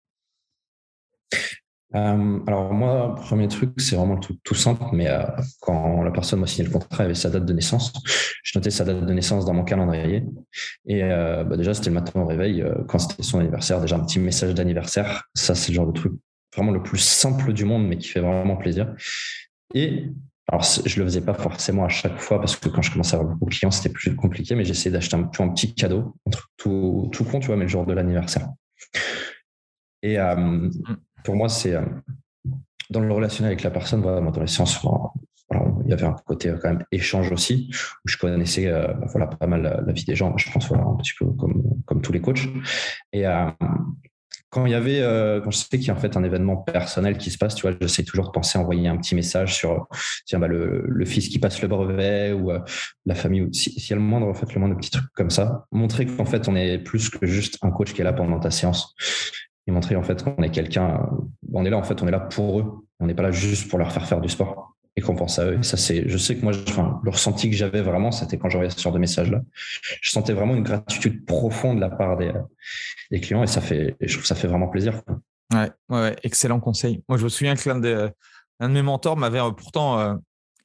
[1.96, 5.24] Euh, alors moi, premier truc, c'est vraiment tout, simple, mais euh,
[5.62, 7.94] quand la personne m'a signé le contrat, avec sa date de naissance.
[8.44, 10.26] Je notais sa date de naissance dans mon calendrier.
[10.86, 14.02] Et euh, bah déjà, c'était le matin au réveil, quand c'était son anniversaire, déjà un
[14.04, 15.24] petit message d'anniversaire.
[15.34, 16.14] Ça, c'est le genre de truc
[16.56, 18.94] vraiment le plus simple du monde, mais qui fait vraiment plaisir.
[19.74, 20.08] Et
[20.50, 23.20] alors, je le faisais pas forcément à chaque fois parce que quand je commençais à
[23.20, 26.16] avoir beaucoup de clients, c'était plus compliqué, mais j'essayais d'acheter un, un, petit cadeau,
[26.58, 28.50] tout, tout con, tu vois, mais le jour de l'anniversaire.
[30.04, 30.72] Et mmh
[31.24, 31.82] pour moi, c'est euh,
[32.90, 34.80] dans le relationnel avec la personne, voilà, dans les séances,
[35.86, 37.70] il y avait un côté euh, quand même échange aussi,
[38.06, 40.96] où je connaissais euh, voilà, pas mal la, vie des gens, je pense voilà, un
[40.96, 42.48] petit peu comme, comme tous les coachs.
[43.14, 43.24] Et
[44.50, 45.02] quand il y avait,
[45.44, 47.64] quand je sais qu'il y a en fait un événement personnel qui se passe, tu
[47.64, 49.88] vois, j'essaie toujours de penser à envoyer un petit message sur,
[50.26, 52.52] tiens, bah, le, le, fils qui passe le brevet ou
[53.06, 55.30] la famille, si, si, y a le moindre, en fait, le moindre petit truc comme
[55.30, 58.40] ça, montrer qu'en fait, on est plus que juste un coach qui est là pendant
[58.40, 58.96] ta séance
[59.72, 61.10] montrer en fait qu'on est quelqu'un,
[61.54, 62.88] on est là en fait, on est là pour eux.
[63.00, 65.46] On n'est pas là juste pour leur faire faire du sport et qu'on pense à
[65.46, 65.62] eux.
[65.62, 68.82] Ça, c'est, je sais que moi, le ressenti que j'avais vraiment, c'était quand j'envoyais ce
[68.82, 69.42] genre de messages-là.
[70.02, 72.34] Je sentais vraiment une gratitude profonde de la part des,
[73.22, 75.02] clients et ça fait, je trouve ça fait vraiment plaisir.
[75.54, 77.04] Ouais, ouais, excellent conseil.
[77.08, 78.10] Moi, je me souviens que l'un de,
[78.60, 80.16] de mes mentors m'avait euh, pourtant euh,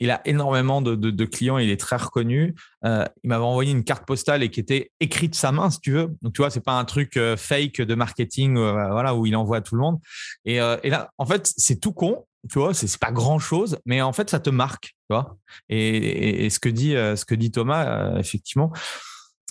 [0.01, 2.55] il a énormément de, clients, il est très reconnu.
[2.85, 5.81] Euh, il m'avait envoyé une carte postale et qui était écrite de sa main, si
[5.81, 6.09] tu veux.
[6.23, 9.37] Donc, tu vois, c'est pas un truc euh, fake de marketing, euh, voilà, où il
[9.37, 10.01] envoie à tout le monde.
[10.45, 14.13] Et, là, en fait, c'est tout con, tu vois, c'est pas grand chose, mais en
[14.13, 15.37] fait, ça te marque, tu vois.
[15.69, 18.73] Et, ce que dit, ce que dit Thomas, effectivement,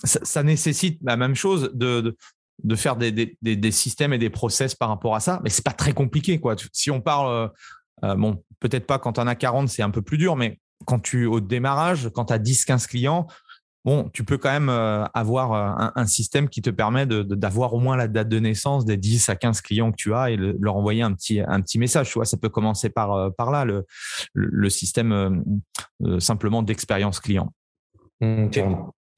[0.04, 2.14] ça, nécessite la même chose de,
[2.62, 5.72] de faire des, des, systèmes et des process par rapport à ça, mais c'est pas
[5.72, 6.56] très compliqué, quoi.
[6.72, 7.50] Si on parle,
[8.02, 11.00] bon, Peut-être pas quand tu en as 40, c'est un peu plus dur, mais quand
[11.00, 13.26] tu au démarrage, quand tu as 10-15 clients,
[13.84, 17.80] bon, tu peux quand même euh, avoir euh, un, système qui te permet d'avoir au
[17.80, 20.76] moins la date de naissance des 10 à 15 clients que tu as et leur
[20.76, 22.08] envoyer un petit, un petit message.
[22.08, 23.84] Tu vois, ça peut commencer par, euh, par là, le,
[24.34, 25.44] le système
[26.20, 27.52] simplement d'expérience client.
[28.20, 28.48] Mmh,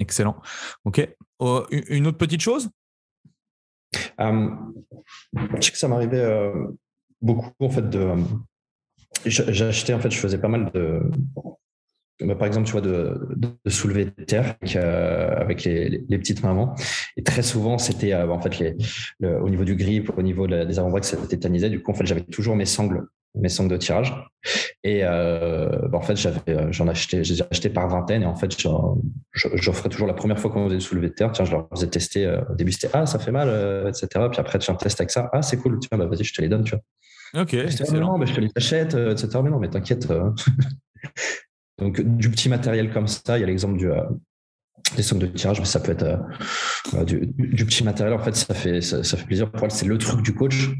[0.01, 0.41] Excellent.
[0.87, 1.07] OK.
[1.39, 2.71] Oh, une autre petite chose?
[4.19, 6.53] Je sais que ça m'arrivait
[7.21, 8.15] beaucoup en fait de
[9.27, 11.01] J'achetais, en fait, je faisais pas mal de.
[12.21, 16.75] Bah, par exemple, tu vois, de, de soulever de terre avec, euh, les, petites mamans.
[17.17, 18.77] Et très souvent, c'était euh, en fait les,
[19.21, 21.71] au niveau du grip, au niveau des avant-bras que ça tétanisait.
[21.71, 24.15] Du coup, en fait, j'avais toujours mes sangles, mes sangles de tirage.
[24.85, 26.17] Et euh, bah, en fait,
[26.71, 28.23] j'en achetais, j'ai acheté par vingtaine.
[28.23, 28.57] Et en fait,
[29.33, 31.33] j'offrais toujours la première fois qu'on faisait le soulevé de terre.
[31.33, 32.29] Tiens, je leur faisais tester.
[32.49, 33.49] au début, c'était ah, ça fait mal,
[33.89, 34.07] etc.
[34.31, 35.31] Puis après, tu un test avec ça.
[35.33, 35.81] Ah, c'est cool.
[35.81, 36.63] Tiens, bah, vas-y, je te les donne.
[36.63, 36.83] Tu vois.
[37.35, 37.55] Ok.
[37.93, 39.29] Non, mais je te les achète, euh, etc.
[39.43, 40.11] Mais non, mais t'inquiète.
[40.11, 40.31] Euh.
[41.79, 44.05] Donc, du petit matériel comme ça, il y a l'exemple du, euh,
[44.97, 46.21] des sommes de tirage, mais ça peut être
[47.05, 48.15] du, petit matériel.
[48.15, 49.51] En fait, ça fait, ça, fait plaisir.
[49.51, 50.71] Pour elles, c'est le truc du coach.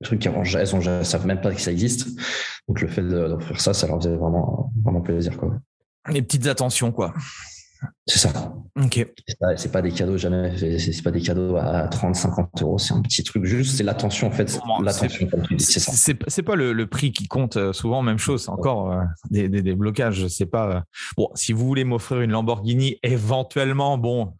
[0.00, 2.08] Le truc qui elles ne savent même pas que ça existe.
[2.68, 5.36] Donc, le fait d'offrir ça, ça leur faisait vraiment, vraiment plaisir.
[5.36, 5.58] Quoi.
[6.08, 7.12] Les petites attentions, quoi.
[8.06, 8.54] C'est ça.
[8.76, 9.06] Ok.
[9.56, 10.52] C'est pas, des cadeaux jamais.
[10.78, 12.78] C'est pas des cadeaux à 30, 50 euros.
[12.78, 13.76] C'est un petit truc juste.
[13.76, 14.60] C'est l'attention en fait.
[14.82, 15.28] L'attention.
[15.58, 17.56] C'est pas le, prix qui compte.
[17.56, 18.44] Euh, souvent même chose.
[18.44, 20.28] C'est encore euh, des, des, blocages.
[20.28, 20.68] C'est pas.
[20.68, 20.80] Euh,
[21.16, 24.34] bon, si vous voulez m'offrir une Lamborghini, éventuellement, bon,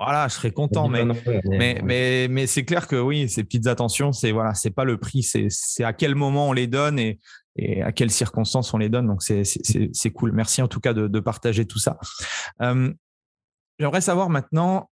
[0.00, 0.88] voilà, je serais content.
[0.88, 1.04] Mais
[1.44, 4.96] mais, mais, mais c'est clair que oui, ces petites attentions, c'est voilà, c'est pas le
[4.96, 5.22] prix.
[5.22, 7.18] C'est à quel moment on les donne et
[7.56, 9.06] et à quelles circonstances on les donne.
[9.06, 10.32] Donc, c'est cool.
[10.32, 11.98] Merci en tout cas de, partager tout ça.
[12.60, 12.92] Euh,
[13.78, 14.90] j'aimerais savoir maintenant,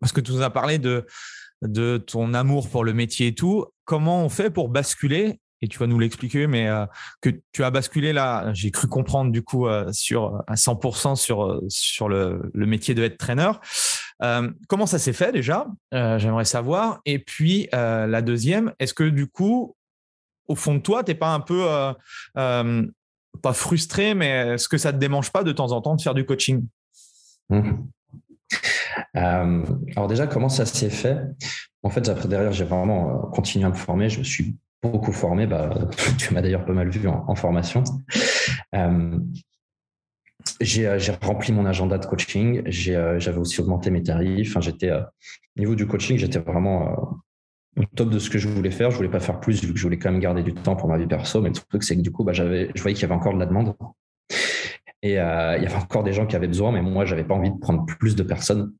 [0.00, 1.06] parce que tu nous as parlé de,
[1.62, 5.78] de ton amour pour le métier et tout, comment on fait pour basculer et tu
[5.78, 6.84] vas nous l'expliquer, mais euh,
[7.22, 11.62] que tu as basculé là, j'ai cru comprendre du coup euh, sur à 100% sur
[11.68, 13.52] sur le, métier de être trainer.
[14.68, 15.66] comment ça s'est fait déjà?
[15.90, 17.00] J'aimerais savoir.
[17.06, 19.74] Et puis la deuxième, est-ce que du coup
[20.48, 21.92] au fond de toi, tu n'es pas un peu, euh,
[22.36, 22.86] euh,
[23.42, 26.02] pas frustré, mais est-ce que ça ne te démange pas de temps en temps de
[26.02, 26.66] faire du coaching?
[27.50, 27.72] Mmh.
[29.16, 29.62] Euh,
[29.96, 31.18] Alors déjà, comment ça s'est fait?
[31.82, 34.08] En fait, après derrière, j'ai vraiment continué à me former.
[34.08, 35.46] Je me suis beaucoup formé.
[35.46, 35.70] Bah,
[36.18, 37.84] tu m'as d'ailleurs pas mal vu en, formation.
[40.60, 42.62] j'ai rempli mon agenda de coaching.
[42.66, 44.50] J'avais aussi augmenté mes tarifs.
[44.50, 47.20] Enfin, j'étais au niveau du coaching, j'étais vraiment
[47.76, 48.90] au top de ce que je voulais faire.
[48.90, 50.88] Je voulais pas faire plus vu que je voulais quand même garder du temps pour
[50.88, 51.40] ma vie perso.
[51.40, 53.38] Mais le truc, c'est que du coup, bah, je voyais qu'il y avait encore de
[53.38, 53.74] la demande.
[55.04, 57.34] Et euh, il y avait encore des gens qui avaient besoin, mais moi, j'avais pas
[57.34, 58.72] envie de prendre plus de personnes.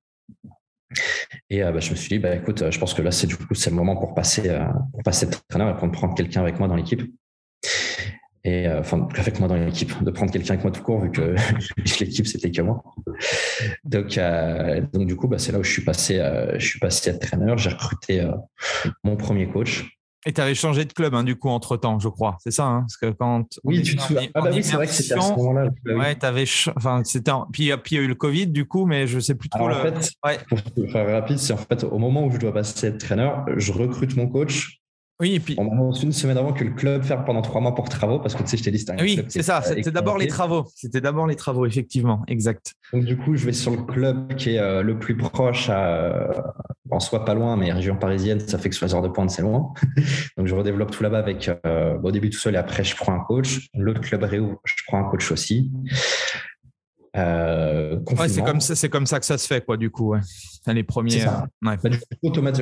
[1.51, 3.37] Et euh, bah, je me suis dit, bah, écoute, je pense que là, c'est du
[3.37, 6.59] coup, c'est le moment pour passer, euh, pour passer de traîneur et prendre quelqu'un avec
[6.59, 7.03] moi dans l'équipe.
[8.47, 11.35] Et enfin, avec moi dans l'équipe, de prendre quelqu'un avec moi tout court, vu que
[12.01, 12.83] l'équipe, c'était que moi.
[13.85, 14.19] Donc,
[14.93, 16.23] donc du coup, bah, c'est là où je suis passé,
[16.59, 17.57] je suis passé traîneur.
[17.57, 18.27] J'ai recruté
[19.03, 19.99] mon premier coach.
[20.27, 22.39] Et tu avais changé de club, hein, du coup, entre temps, je crois.
[22.43, 23.45] C'est ça, hein Parce que quand.
[23.63, 24.29] Oui, tu te souviens.
[24.35, 25.71] Ah, bah oui, c'est vrai que c'était à ce moment-là.
[25.87, 26.45] Ouais, tu avais.
[26.77, 27.33] Enfin, c'était.
[27.53, 29.49] Puis, puis, il y a eu le Covid, du coup, mais je ne sais plus
[29.49, 29.67] trop.
[29.67, 29.91] Alors, le...
[29.91, 30.39] En fait, ouais.
[30.49, 33.73] pour faire rapide, c'est en fait, au moment où je dois passer être traîneur, je
[33.73, 34.81] recrute mon coach.
[35.21, 35.55] Oui, et puis.
[35.59, 38.35] On m'annonce une semaine avant que le club ferme pendant trois mois pour travaux, parce
[38.35, 39.63] que tu sais, je t'ai dit, c'était Oui, c'est ça.
[39.63, 40.67] C'était d'abord les travaux.
[40.75, 42.23] C'était d'abord les travaux, effectivement.
[42.27, 42.75] Exact.
[42.93, 46.55] Donc, du coup, je vais sur le club qui est euh, le plus proche à
[46.91, 49.43] en soit pas loin, mais région parisienne, ça fait que 16 heures de pointe, c'est
[49.43, 49.73] loin.
[50.37, 53.13] Donc, je redéveloppe tout là-bas avec, euh, au début tout seul et après, je prends
[53.13, 53.69] un coach.
[53.75, 55.71] L'autre club réouvre, je prends un coach aussi.
[57.17, 59.77] Euh, c'est comme ça, c'est comme ça que ça se fait, quoi.
[59.77, 60.21] Du coup, ouais.
[60.67, 61.23] les premiers.
[61.23, 61.31] Euh,
[61.63, 61.77] bah,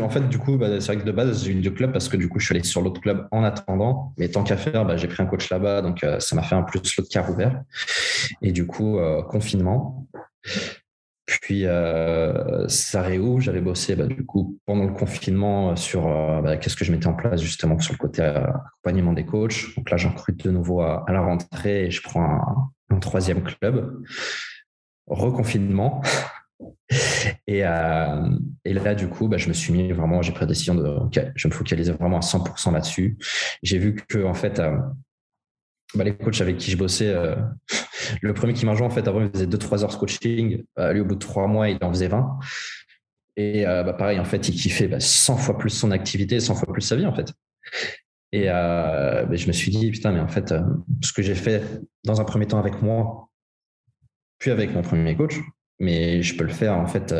[0.02, 2.08] en fait, du coup, bah, c'est vrai que de base, j'ai une deux clubs parce
[2.08, 4.12] que du coup, je suis allé sur l'autre club en attendant.
[4.18, 6.62] Mais tant qu'à faire, bah, j'ai pris un coach là-bas, donc ça m'a fait un
[6.62, 7.62] plus l'autre car ouvert.
[8.42, 8.98] Et du coup,
[9.28, 10.06] confinement.
[11.40, 16.42] Puis euh, ça réouvre, j'avais bossé bah, du coup pendant le confinement euh, sur euh,
[16.42, 19.74] bah, qu'est-ce que je mettais en place justement sur le côté accompagnement des coachs.
[19.76, 24.02] Donc là, j'en recrute de nouveau à, la rentrée et je prends un, troisième club.
[25.06, 26.02] Reconfinement.
[27.48, 30.74] Et, et, là, du coup, bah, je me suis mis vraiment, j'ai pris la décision
[30.74, 30.98] de,
[31.34, 33.16] je me focalisais vraiment à 100% là-dessus.
[33.62, 34.60] J'ai vu que, en fait,
[35.94, 37.36] bah, les coachs avec qui je bossais, euh,
[38.22, 40.64] le premier qui m'a en fait, avant, il faisait 2-3 heures de coaching.
[40.78, 42.38] Euh, lui, au bout de 3 mois, il en faisait 20.
[43.36, 46.54] Et euh, bah, pareil, en fait, il kiffait 100 bah, fois plus son activité, 100
[46.54, 47.32] fois plus sa vie, en fait.
[48.32, 50.54] Et bah, je me suis dit, putain, mais en fait,
[51.02, 51.62] ce que j'ai fait
[52.04, 53.28] dans un premier temps avec moi,
[54.38, 55.38] puis avec mon premier coach,
[55.78, 57.12] mais je peux le faire, en fait,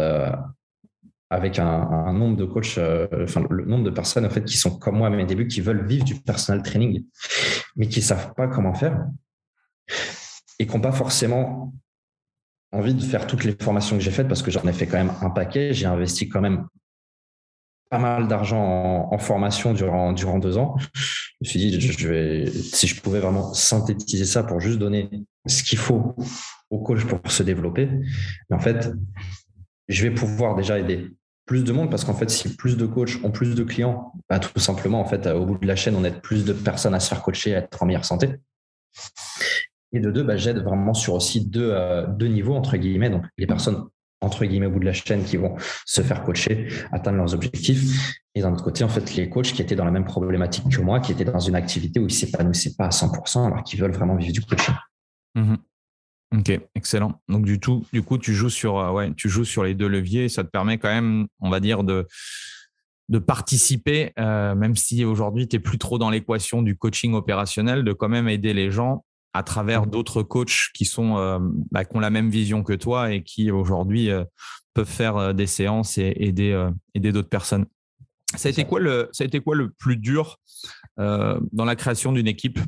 [1.33, 4.79] avec un, nombre de coachs, euh, enfin le nombre de personnes en fait qui sont
[4.79, 7.07] comme moi à mes débuts, qui veulent vivre du personal training,
[7.75, 9.07] mais qui savent pas comment faire
[10.59, 11.73] et qui n'ont pas forcément
[12.71, 14.99] envie de faire toutes les formations que j'ai faites parce que j'en ai fait quand
[14.99, 15.73] même un paquet.
[15.73, 16.67] J'ai investi quand même
[17.93, 20.77] pas mal d'argent en, formation durant, durant deux ans.
[20.79, 25.11] Je me suis dit, je vais, si je pouvais vraiment synthétiser ça pour juste donner
[25.47, 26.17] ce qu'il faut
[26.71, 27.91] aux coachs pour se développer,
[28.51, 28.91] en fait,
[29.89, 31.11] je vais pouvoir déjà aider
[31.45, 34.39] plus de monde parce qu'en fait, si plus de coachs ont plus de clients, bah,
[34.39, 37.01] tout simplement, en fait, au bout de la chaîne, on aide plus de personnes à
[37.01, 38.37] se faire coacher, à être en meilleure santé.
[39.93, 43.11] Et de deux, bah, j'aide vraiment sur aussi deux, euh, deux niveaux, entre guillemets.
[43.11, 43.85] Donc, les personnes,
[44.23, 48.15] entre guillemets, au bout de la chaîne qui vont se faire coacher, atteindre leurs objectifs.
[48.35, 50.81] Et d'un autre côté, en fait, les coachs qui étaient dans la même problématique que
[50.81, 53.81] moi, qui étaient dans une activité où ils ne s'épanouissaient pas à 100%, alors qu'ils
[53.81, 54.75] veulent vraiment vivre du coaching.
[55.35, 55.55] Mmh
[56.35, 57.21] Ok, excellent.
[57.29, 59.87] Donc du tout, du coup, tu joues sur, euh, ouais, tu joues sur les deux
[59.87, 60.31] leviers.
[60.31, 62.07] Ça te permet quand même, on va dire, de
[63.09, 67.85] de participer, euh, même si aujourd'hui tu n'es plus trop dans l'équation du coaching opérationnel,
[67.85, 69.05] de quand même aider les gens
[69.35, 71.39] à travers d'autres coachs qui sont euh,
[71.71, 74.11] bah, qui ont la même vision que toi et qui aujourd'hui
[74.75, 77.67] peuvent faire des séances et aider aider d'autres personnes.
[78.35, 80.39] Ça a été quoi le ça a été quoi le plus dur
[80.97, 82.59] dans la création d'une équipe?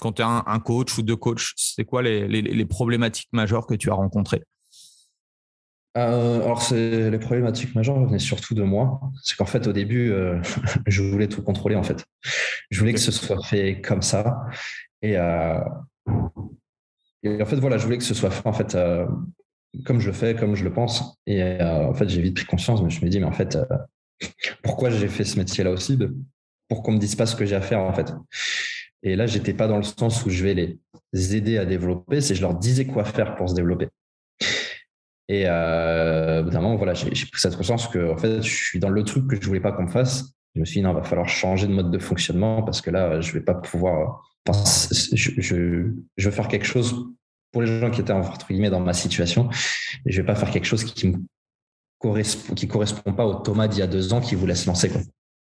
[0.00, 3.90] Quand tu es un, coach ou deux coachs, c'est quoi les, problématiques majeures que tu
[3.90, 4.42] as rencontrées?
[5.96, 9.00] Euh, alors, les problématiques majeures venaient surtout de moi.
[9.22, 10.40] C'est qu'en fait, au début, euh,
[10.86, 11.74] je voulais tout contrôler.
[11.74, 12.04] En fait,
[12.70, 14.40] je voulais que ce soit fait comme ça.
[15.02, 15.58] Et, euh,
[16.10, 18.76] en fait, voilà, je voulais que ce soit fait en fait
[19.84, 21.16] comme je le fais, comme je le pense.
[21.26, 22.82] Et en fait, j'ai vite pris conscience.
[22.82, 23.58] Mais je me dis, mais en fait,
[24.62, 25.98] pourquoi j'ai fait ce métier-là aussi
[26.68, 28.12] Pour qu'on me dise pas ce que j'ai à faire en fait?
[29.02, 30.54] Et là, j'étais pas dans le sens où je vais
[31.12, 33.88] les aider à développer, c'est je leur disais quoi faire pour se développer.
[35.28, 39.04] Et euh, évidemment, voilà, j'ai pris cette conscience que en fait, je suis dans le
[39.04, 40.32] truc que je voulais pas qu'on me fasse.
[40.54, 43.20] Je me suis dit non, va falloir changer de mode de fonctionnement parce que là,
[43.20, 44.28] je vais pas pouvoir.
[44.52, 47.06] Je, je, je, veux faire quelque chose
[47.52, 49.48] pour les gens qui étaient entre guillemets dans ma situation.
[50.06, 51.18] Et je vais pas faire quelque chose qui me
[51.98, 54.88] correspond, qui correspond pas au Thomas d'il y a deux ans qui voulait se lancer.
[54.88, 55.00] Quoi.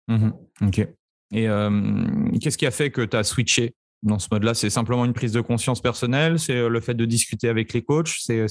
[0.09, 0.31] Mmh
[0.63, 0.89] ok.
[1.33, 4.55] Et euh, qu'est-ce qui a fait que tu as switché dans ce mode-là?
[4.55, 6.39] C'est simplement une prise de conscience personnelle?
[6.39, 8.15] C'est euh, le fait de discuter avec les coachs?
[8.19, 8.47] C'est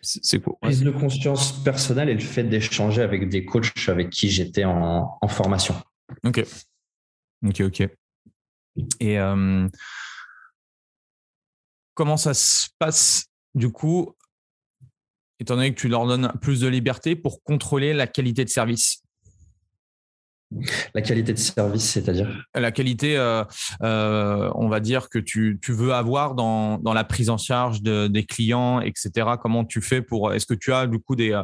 [0.00, 0.56] c'est quoi?
[0.60, 5.18] Prise de conscience personnelle et le fait d'échanger avec des coachs avec qui j'étais en,
[5.20, 5.74] en, formation.
[6.24, 6.44] Ok.
[7.46, 7.88] Ok, ok.
[9.00, 9.18] Et
[11.94, 14.14] comment ça se passe du coup,
[15.40, 19.02] étant donné que tu leur donnes plus de liberté pour contrôler la qualité de service?
[20.94, 23.44] La qualité de service, c'est-à-dire La qualité, euh,
[23.82, 28.80] euh, on va dire, que tu, veux avoir dans, la prise en charge des clients,
[28.80, 29.28] etc.
[29.40, 30.32] Comment tu fais pour.
[30.32, 31.42] Est-ce que tu as du coup des,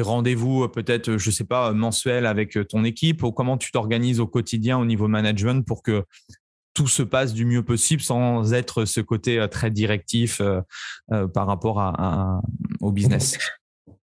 [0.00, 4.26] rendez-vous, peut-être, je ne sais pas, mensuels avec ton équipe ou comment tu t'organises au
[4.26, 6.04] quotidien au niveau management pour que
[6.74, 10.42] tout se passe du mieux possible sans être ce côté très directif
[11.32, 12.42] par rapport
[12.80, 13.38] au business?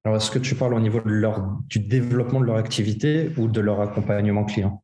[0.06, 3.47] Alors, est-ce que tu parles au niveau de leur, du développement de leur activité ou
[3.47, 4.84] de leur accompagnement client?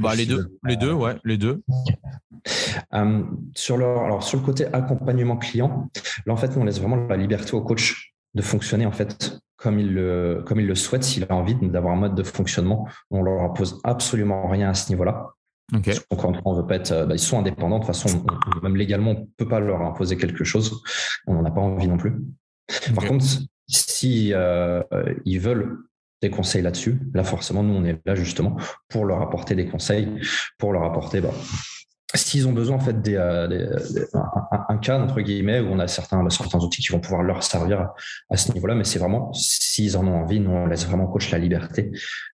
[0.00, 1.62] Bah, les deux, les deux, ouais, les deux.
[2.92, 3.22] Euh,
[3.54, 5.90] sur, leur, alors, sur le côté accompagnement client,
[6.26, 9.78] là, en fait, on laisse vraiment la liberté au coach de fonctionner en fait comme
[9.78, 12.86] il le, comme il le souhaite, s'il a envie d'avoir un mode de fonctionnement.
[13.10, 15.30] On leur impose absolument rien à ce niveau-là.
[15.74, 15.94] Okay.
[16.10, 17.78] on veut pas être, euh, bah, ils sont indépendants.
[17.78, 18.24] De toute façon,
[18.62, 20.82] même légalement, on ne peut pas leur imposer quelque chose.
[21.26, 22.12] On n'en a pas envie non plus.
[22.94, 23.24] Par contre,
[23.66, 24.82] si euh,
[25.24, 25.78] ils veulent
[26.22, 28.56] des conseils là-dessus, là forcément nous on est là justement
[28.88, 30.08] pour leur apporter des conseils,
[30.58, 31.32] pour leur apporter bah,
[32.14, 33.76] s'ils ont besoin en fait des, euh,
[34.68, 37.90] un, cas entre guillemets où on a certains certains outils qui vont pouvoir leur servir
[38.30, 41.30] à ce niveau-là, mais c'est vraiment s'ils en ont envie, nous on laisse vraiment coach
[41.30, 41.90] la liberté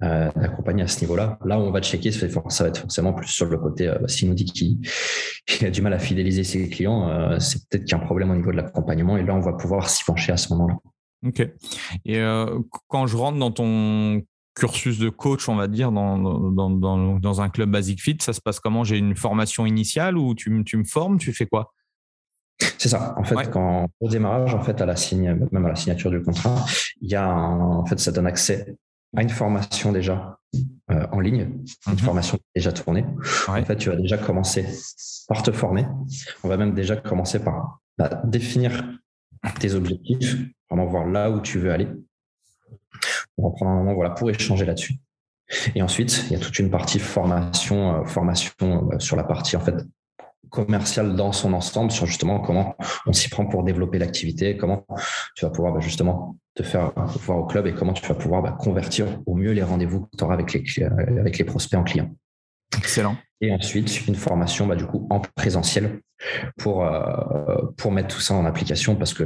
[0.03, 1.37] euh, d'accompagner à ce niveau-là.
[1.45, 4.07] Là où on va checker, ça va être forcément plus sur le côté euh, bah,
[4.07, 7.99] s'il nous dit qu'il a du mal à fidéliser ses clients, c'est peut-être qu'il y
[7.99, 10.37] a un problème au niveau de l'accompagnement et là on va pouvoir s'y pencher à
[10.37, 10.75] ce moment-là.
[11.25, 11.39] Ok.
[12.05, 14.21] Et euh, quand je rentre dans ton
[14.55, 18.33] cursus de coach, on va dire, dans, dans, dans, dans un club Basic Fit, ça
[18.33, 18.83] se passe comment?
[18.83, 21.17] J'ai une formation initiale ou tu, tu me formes?
[21.17, 21.73] Tu fais quoi?
[22.77, 23.15] C'est ça.
[23.17, 26.21] En fait, quand au démarrage, en fait, à la signe, même à la signature du
[26.21, 26.55] contrat,
[27.01, 28.77] il y a en fait, ça donne accès
[29.15, 30.39] à une formation déjà
[30.91, 31.49] euh, en ligne,
[31.87, 31.97] une mhm.
[31.97, 33.05] formation déjà tournée.
[33.47, 34.65] En fait, tu vas déjà commencer
[35.27, 35.85] par te former.
[36.43, 38.83] On va même déjà commencer par bah, définir
[39.59, 40.37] tes objectifs,
[40.69, 41.87] vraiment voir là où tu veux aller.
[43.37, 44.95] On va prendre un moment voilà, pour échanger là-dessus.
[45.75, 49.55] Et ensuite, il y a toute une partie formation, euh, formation euh, sur la partie
[49.55, 49.75] en fait
[50.49, 52.75] commerciale dans son ensemble, sur justement comment
[53.05, 54.85] on s'y prend pour développer l'activité, comment
[55.35, 58.41] tu vas pouvoir bah, justement te faire voir au club et comment tu vas pouvoir
[58.41, 61.83] bah, convertir au mieux les rendez-vous que tu auras avec les, avec les prospects en
[61.83, 62.09] clients.
[62.77, 63.17] Excellent.
[63.41, 65.99] Et ensuite, une formation bah, du coup en présentiel
[66.57, 69.23] pour, euh, pour mettre tout ça en application parce que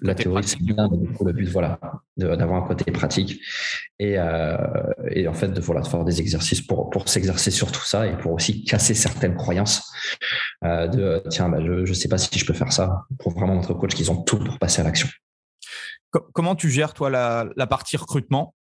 [0.00, 0.88] la théorie, c'est bien,
[1.24, 1.78] le but, voilà,
[2.16, 3.40] d'avoir un côté pratique
[3.98, 4.56] et, euh,
[5.10, 8.06] et en fait de, voilà, de faire des exercices pour, pour s'exercer sur tout ça
[8.06, 9.92] et pour aussi casser certaines croyances
[10.64, 13.54] euh, de tiens, bah, je ne sais pas si je peux faire ça pour vraiment
[13.54, 15.08] montrer aux coachs qu'ils ont tout pour passer à l'action.
[16.32, 18.54] Comment tu gères, toi, la, la partie recrutement?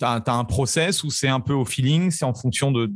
[0.00, 2.90] Tu as, un process ou c'est un peu au feeling, c'est en fonction de,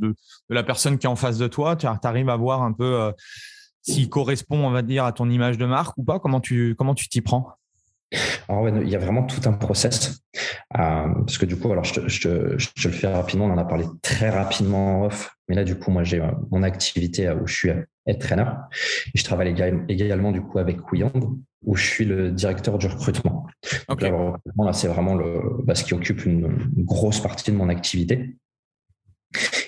[0.49, 3.11] la personne qui est en face de toi, tu arrives à voir un peu euh,
[3.81, 6.19] s'il correspond, on va dire, à ton image de marque ou pas?
[6.19, 7.49] Comment tu comment tu t'y prends?
[8.47, 10.21] Alors il y a vraiment tout un process.
[10.77, 12.29] Euh, parce que du coup, alors je te,
[12.87, 15.35] le fais rapidement, on en a parlé très rapidement en off.
[15.47, 17.85] Mais là, du coup, moi, j'ai euh, mon activité où je suis head.
[18.07, 19.55] Et je travaille
[19.87, 23.47] également, du coup, avec Wiyang, où je suis le directeur du recrutement.
[23.89, 26.47] Donc là, le recrutement, là, c'est vraiment le, bah, ce qui occupe une,
[26.77, 28.35] grosse partie de mon activité.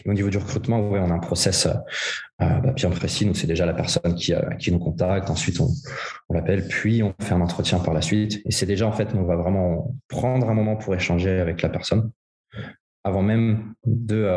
[0.05, 1.73] Et au niveau du recrutement, ouais, on a un process euh,
[2.41, 3.25] euh, bah, bien précis.
[3.25, 5.29] Nous, c'est déjà la personne qui, euh, qui nous contacte.
[5.29, 5.69] Ensuite, on,
[6.29, 8.41] on l'appelle, puis on fait un entretien par la suite.
[8.45, 11.69] Et c'est déjà, en fait, on va vraiment prendre un moment pour échanger avec la
[11.69, 12.11] personne
[13.03, 14.29] avant même de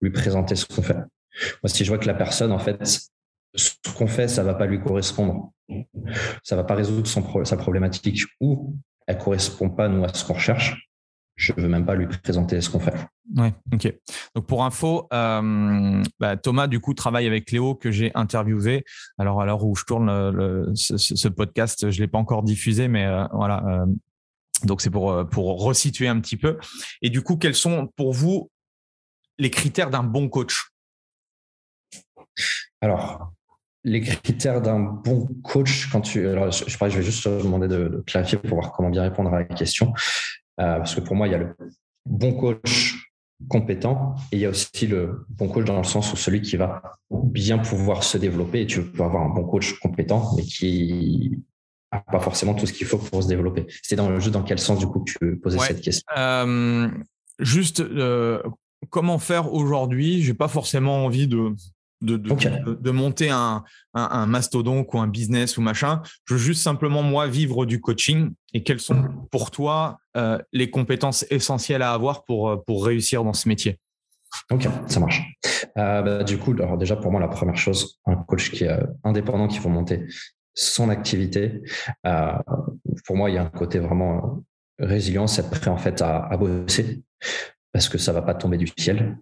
[0.00, 0.96] lui présenter ce qu'on fait.
[0.96, 3.10] Moi, si je vois que la personne, en fait,
[3.54, 5.52] ce qu'on fait, ça va pas lui correspondre,
[6.42, 8.76] ça va pas résoudre son, sa problématique ou
[9.06, 10.88] elle correspond pas, nous, à ce qu'on recherche,
[11.38, 12.94] je ne veux même pas lui présenter ce qu'on fait.
[13.36, 13.94] Ouais, ok.
[14.34, 18.84] Donc pour info, euh, bah, Thomas du coup travaille avec Léo que j'ai interviewé.
[19.18, 23.24] Alors à l'heure où je tourne ce, podcast, je l'ai pas encore diffusé, mais euh,
[23.32, 23.62] voilà.
[23.66, 23.86] Euh,
[24.64, 26.58] donc c'est pour pour resituer un petit peu.
[27.02, 28.50] Et du coup, quels sont pour vous
[29.38, 30.72] les critères d'un bon coach?
[32.80, 33.32] Alors
[33.88, 37.88] les critères d'un bon coach quand tu alors je, je vais juste te demander de,
[37.88, 39.92] de, clarifier pour voir comment bien répondre à la question.
[40.60, 41.54] Euh, parce que pour moi, il y a le
[42.04, 42.94] bon coach
[43.48, 46.56] compétent et il y a aussi le bon coach dans le sens où celui qui
[46.56, 51.38] va bien pouvoir se développer et tu peux avoir un bon coach compétent mais qui
[51.92, 53.66] n'a pas forcément tout ce qu'il faut pour se développer.
[53.82, 56.04] C'est dans jeu dans quel sens du coup tu posais cette question?
[56.16, 56.88] euh,
[57.38, 58.42] Juste euh,
[58.90, 60.22] comment faire aujourd'hui?
[60.22, 61.54] J'ai pas forcément envie de
[62.00, 66.02] de, de, monter un, un, mastodonte ou un business ou machin.
[66.26, 68.32] Je veux juste simplement, moi, vivre du coaching.
[68.54, 73.24] Et quelles sont pour toi euh, les compétences essentielles à avoir pour, euh, pour réussir
[73.24, 73.78] dans ce métier?
[74.50, 75.22] Ok, ça marche.
[75.76, 78.78] Euh, bah, du coup, alors déjà pour moi, la première chose, un coach qui est
[79.02, 80.06] indépendant, qui va monter
[80.54, 81.62] son activité,
[83.04, 84.42] pour moi, il y a un côté vraiment
[84.78, 87.02] résilient, être prêt en fait à, à bosser.
[87.72, 89.18] parce que ça va pas tomber du ciel.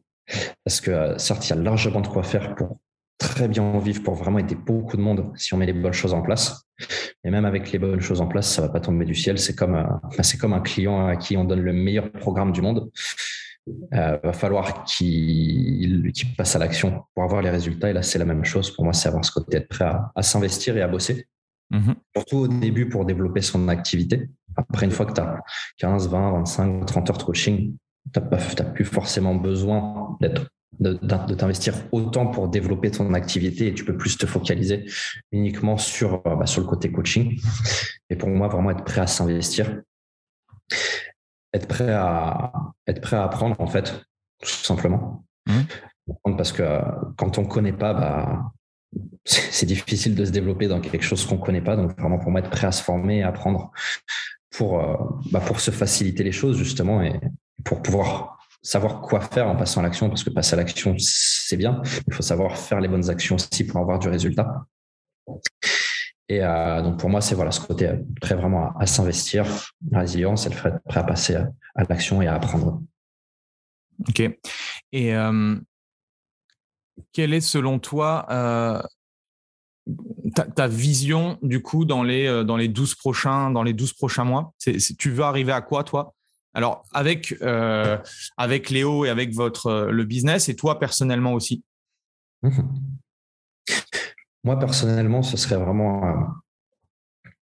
[0.64, 2.78] Parce que certes, il y a largement de quoi faire pour
[3.18, 5.92] très bien en vivre, pour vraiment aider beaucoup de monde si on met les bonnes
[5.92, 6.66] choses en place.
[7.24, 9.38] Et même avec les bonnes choses en place, ça va pas tomber du ciel.
[9.38, 12.90] C'est comme, c'est comme un client à qui on donne le meilleur programme du monde.
[13.94, 17.90] Euh, va falloir qu'il passe à l'action pour avoir les résultats.
[17.90, 18.70] Et là, c'est la même chose.
[18.70, 21.26] Pour moi, c'est avoir ce côté être prêt à, s'investir et à bosser.
[21.72, 21.94] Mm-hmm.
[22.14, 24.28] Surtout au début pour développer son activité.
[24.54, 25.42] Après, une fois que tu as
[25.78, 27.76] 15, 20, 25, 30 heures de coaching,
[28.12, 30.48] tu n'as plus forcément besoin d'être
[30.78, 34.84] de, de t'investir autant pour développer ton activité et tu peux plus te focaliser
[35.32, 37.40] uniquement sur, euh, bah, sur le côté coaching.
[38.10, 39.80] Et pour moi, vraiment être prêt à s'investir
[41.56, 42.52] être prêt à
[42.86, 44.04] être prêt à apprendre en fait,
[44.40, 45.24] tout simplement.
[45.46, 46.34] Mmh.
[46.36, 46.80] Parce que euh,
[47.16, 48.52] quand on connaît pas, bah,
[49.24, 51.76] c'est difficile de se développer dans quelque chose qu'on connaît pas.
[51.76, 53.72] Donc vraiment pour moi être prêt à se former et apprendre
[54.56, 54.96] pour euh,
[55.32, 57.18] bah, pour se faciliter les choses justement et
[57.64, 61.56] pour pouvoir savoir quoi faire en passant à l'action parce que passer à l'action c'est
[61.56, 64.66] bien il faut savoir faire les bonnes actions aussi pour avoir du résultat
[66.28, 69.46] et euh, donc pour moi, c'est voilà ce côté euh, prêt vraiment à, s'investir,
[69.92, 72.82] résilience, et le fait prêt à passer à, l'action et à apprendre.
[74.08, 74.20] Ok.
[74.92, 75.56] Et euh,
[77.12, 78.82] quelle est selon toi
[80.34, 84.52] ta, vision du coup dans les dans les 12 prochains dans les 12 prochains mois?
[84.58, 86.15] Tu veux arriver à quoi toi?
[86.56, 87.34] Alors avec
[88.36, 91.62] avec Léo et avec votre le business et toi personnellement aussi?
[94.46, 96.14] Moi, personnellement, ce serait vraiment euh,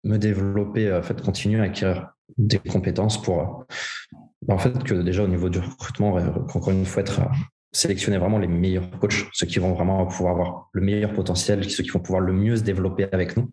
[0.04, 4.96] me développer, euh, en fait, continuer à acquérir des compétences pour, euh, en fait, que
[4.96, 7.22] déjà au niveau du recrutement, encore une fois, être
[7.72, 11.84] sélectionner vraiment les meilleurs coachs, ceux qui vont vraiment pouvoir avoir le meilleur potentiel, ceux
[11.84, 13.52] qui vont pouvoir le mieux se développer avec nous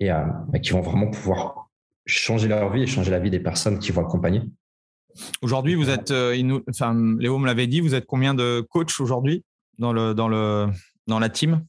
[0.00, 1.67] et bah, qui vont vraiment pouvoir
[2.08, 4.42] changer leur vie et changer la vie des personnes qui vont accompagner.
[5.42, 6.12] Aujourd'hui, vous êtes,
[6.68, 9.44] enfin, Léo me l'avait dit, vous êtes combien de coachs aujourd'hui
[9.78, 10.68] dans, le, dans, le,
[11.06, 11.64] dans la team?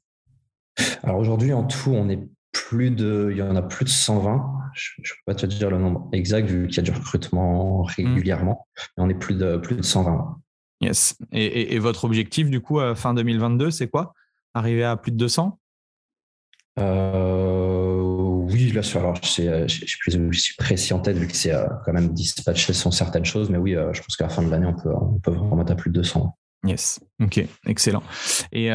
[1.04, 2.20] Alors aujourd'hui, en tout, on est
[2.52, 4.52] plus de, il y en a plus de 120.
[4.74, 7.84] Je ne peux pas te dire le nombre exact vu qu'il y a du recrutement
[7.84, 8.68] régulièrement,
[8.98, 10.38] mais on est plus de, plus de 120.
[10.82, 11.18] Yes.
[11.32, 14.14] Et, votre objectif, du coup, à fin 2022, c'est quoi?
[14.54, 15.60] Arriver à plus de 200
[16.80, 18.02] euh,
[18.52, 22.14] Oui, là, sur, alors, je, suis précis en tête vu que c'est euh, quand même
[22.14, 24.74] dispatché sur certaines choses, mais oui, euh, je pense qu'à la fin de l'année, on
[24.74, 26.36] peut, on peut à plus de 200.
[26.66, 28.04] Yes, ok, excellent.
[28.52, 28.70] Et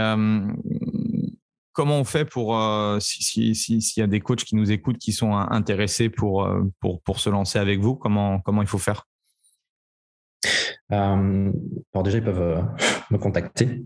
[1.74, 3.54] comment on fait pour, euh, s'il
[3.96, 7.28] y a des coachs qui nous écoutent, qui sont intéressés pour, euh, pour, pour se
[7.28, 9.06] lancer avec vous, comment, comment il faut faire?
[10.92, 11.52] Euh,
[11.94, 12.64] alors déjà, ils peuvent
[13.10, 13.84] me contacter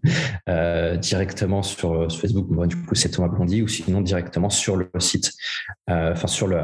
[1.00, 2.46] directement sur, Facebook.
[2.50, 5.32] Moi, du coup, c'est Thomas Blondy, ou sinon directement sur le site,
[5.88, 6.62] enfin sur le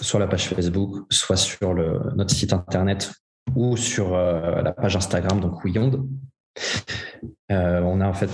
[0.00, 3.12] sur la page Facebook, soit sur notre site internet
[3.56, 6.06] ou sur la page Instagram, donc Wiyond.
[7.48, 8.30] on a en fait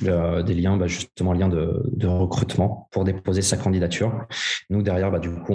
[0.00, 4.26] des liens, bah, justement, liens de, de, recrutement pour déposer sa candidature.
[4.70, 5.52] Nous, derrière, bah, du coup,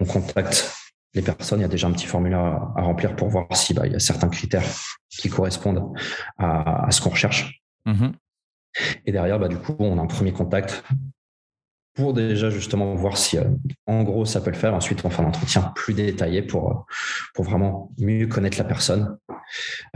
[0.00, 0.72] on, contacte
[1.14, 1.60] les personnes.
[1.60, 3.98] Il y a déjà un petit formulaire à, remplir pour voir s'il bah, y a
[3.98, 4.64] certains critères
[5.08, 5.92] qui correspondent
[6.38, 7.62] à, à ce qu'on recherche.
[7.86, 8.12] Mm-hmm.
[9.06, 10.84] Et derrière, bah, du coup, on a un premier contact
[11.98, 13.44] pour déjà justement voir si, euh,
[13.86, 14.72] en gros, ça peut le faire.
[14.72, 16.86] Ensuite, on fait un entretien plus détaillé pour,
[17.34, 19.18] pour vraiment mieux connaître la personne,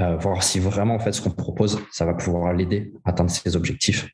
[0.00, 3.30] euh, voir si vraiment, en fait, ce qu'on propose, ça va pouvoir l'aider à atteindre
[3.30, 4.08] ses objectifs.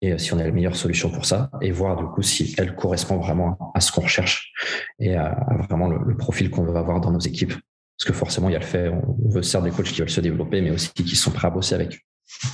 [0.00, 2.54] Et euh, si on a la meilleure solution pour ça, et voir du coup si
[2.58, 4.52] elle correspond vraiment à ce qu'on recherche
[4.98, 7.52] et à, vraiment le, profil qu'on veut avoir dans nos équipes.
[7.52, 10.10] Parce que forcément, il y a le fait, on veut servir des coachs qui veulent
[10.10, 12.04] se développer, mais aussi qui sont prêts à bosser avec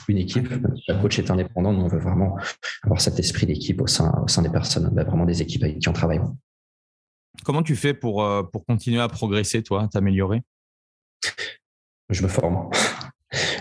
[0.09, 0.49] une équipe.
[0.87, 2.37] Chaque coach est indépendant, nous on veut vraiment
[2.83, 5.79] avoir cet esprit d'équipe au sein, au sein des personnes, bah, vraiment des équipes avec
[5.79, 6.21] qui on travaille.
[7.45, 10.43] Comment tu fais pour, euh, pour continuer à progresser, toi, t'améliorer?
[12.11, 12.71] Je me forme.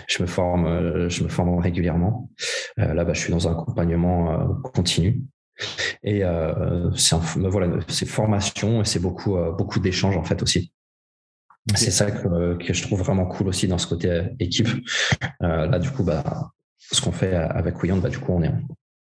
[0.08, 2.30] Je me forme, euh, je me forme régulièrement.
[2.78, 5.22] Euh, là, bah, je suis dans un accompagnement continu.
[6.04, 6.22] Et
[6.94, 10.72] c'est voilà, c'est formation et c'est beaucoup, beaucoup d'échanges en fait aussi.
[11.74, 14.68] C'est ça que, que, je trouve vraiment cool aussi dans ce côté équipe.
[15.42, 18.52] Euh, là, du coup, bah, ce qu'on fait avec Wiyand, bah, du coup, on est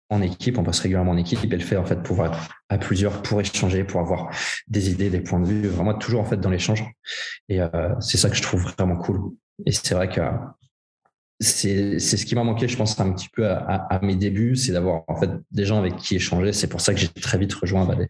[0.08, 2.78] en équipe, on passe régulièrement en équipe et le fait en fait pour être à
[2.78, 4.30] plusieurs, pour échanger, pour avoir
[4.68, 6.84] des idées, des points de vue, vraiment toujours en fait dans l'échange.
[7.48, 9.32] Et euh, c'est ça que je trouve vraiment cool.
[9.64, 10.20] Et c'est vrai que
[11.40, 15.04] c'est ce qui m'a manqué, je pense, un petit peu à, mes débuts, c'est d'avoir
[15.08, 16.52] en fait des gens avec qui échanger.
[16.52, 18.08] C'est pour ça que j'ai très vite rejoint bah, des,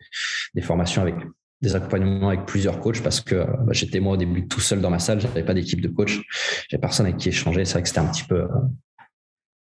[0.55, 1.16] des, formations avec
[1.61, 4.90] des accompagnements avec plusieurs coachs parce que bah, j'étais moi au début tout seul dans
[4.90, 6.22] ma salle, j'avais pas d'équipe de coach,
[6.68, 7.64] j'avais personne avec qui échanger.
[7.64, 8.47] C'est vrai que c'était un petit peu,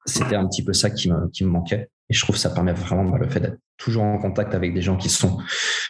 [0.04, 1.88] c'était un petit peu ça qui me, qui me manquait.
[2.08, 4.72] Et je trouve que ça permet vraiment bah, le fait d'être toujours en contact avec
[4.74, 5.38] des gens qui sont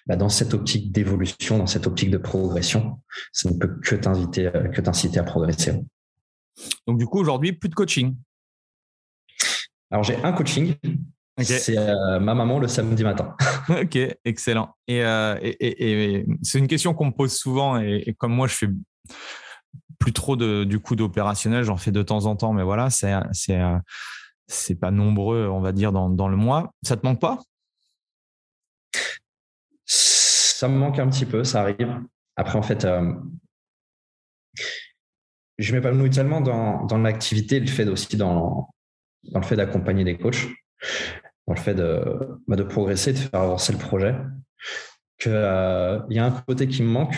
[0.06, 3.00] bah, dans cette optique d'évolution, dans cette optique de progression.
[3.32, 5.80] Ça ne peut que t'inviter, euh, que t'inciter à progresser.
[6.86, 8.16] Donc du coup, aujourd'hui, plus de coaching.
[9.90, 10.74] Alors j'ai un coaching.
[11.38, 13.36] C'est euh, ma maman le samedi matin.
[13.68, 14.74] ok, excellent.
[14.90, 17.78] Euh, et, c'est une question qu'on me pose souvent.
[17.78, 18.68] Et, comme moi, je fais
[19.98, 23.12] plus trop de, du coup d'opérationnel, j'en fais de temps en temps, mais voilà, c'est
[23.32, 23.60] c'est
[24.46, 26.72] c'est pas nombreux, on va dire, dans, dans le mois.
[26.82, 27.38] Ça te manque pas?
[29.84, 32.00] Ça me manque un petit peu, ça arrive.
[32.36, 33.12] Après, en fait, euh,
[35.58, 38.68] je m'épanouis tellement dans, dans l'activité, le fait aussi dans,
[39.24, 40.46] dans le fait d'accompagner des coachs,
[41.46, 44.14] dans le fait de, bah, de progresser, de faire avancer le projet,
[45.18, 47.16] qu'il euh, y a un côté qui me manque,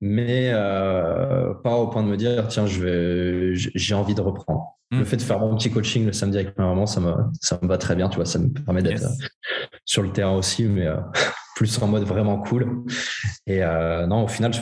[0.00, 4.75] mais euh, pas au point de me dire tiens, j'ai envie de reprendre.
[4.90, 5.04] Le hmm.
[5.04, 7.66] fait de faire mon petit coaching le samedi avec ma maman, ça me, ça me
[7.66, 9.02] va très bien, tu vois, ça me permet d'être
[9.84, 10.96] sur le terrain aussi, mais euh,
[11.56, 12.84] plus en mode vraiment cool.
[13.46, 14.52] Et non, au final,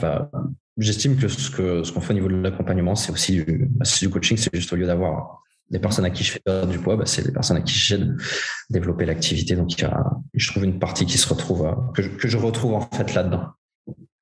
[0.79, 4.09] j'estime que ce qu'on ce qu'on fait au niveau de l'accompagnement, c'est aussi bah, du
[4.09, 6.97] coaching, c'est juste au lieu d'avoir les personnes à qui je fais perdre du poids,
[6.97, 8.17] bah, c'est les personnes à qui j'aide
[8.71, 9.57] développer l'activité.
[9.57, 9.71] Donc,
[10.35, 13.49] je trouve une partie qui se retrouve, euh, que, je, retrouve en fait là-dedans.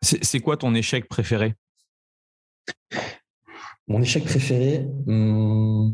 [0.00, 1.54] C'est quoi ton échec préféré?
[3.88, 5.90] Mon échec préféré, hmm,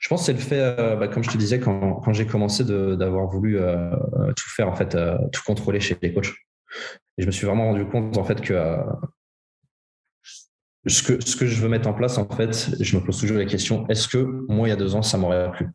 [0.00, 2.64] je pense que c'est le fait, euh, bah, comme je te disais, quand, j'ai commencé
[2.64, 3.90] d'avoir voulu euh,
[4.36, 4.96] tout faire, en fait,
[5.32, 6.32] tout contrôler chez les coachs.
[7.18, 8.76] Je me suis vraiment rendu compte en fait que
[10.86, 13.38] ce que, ce que je veux mettre en place, en fait, je me pose toujours
[13.38, 14.18] la question est-ce que
[14.48, 15.68] moi, il y a deux ans, ça m'aurait plu?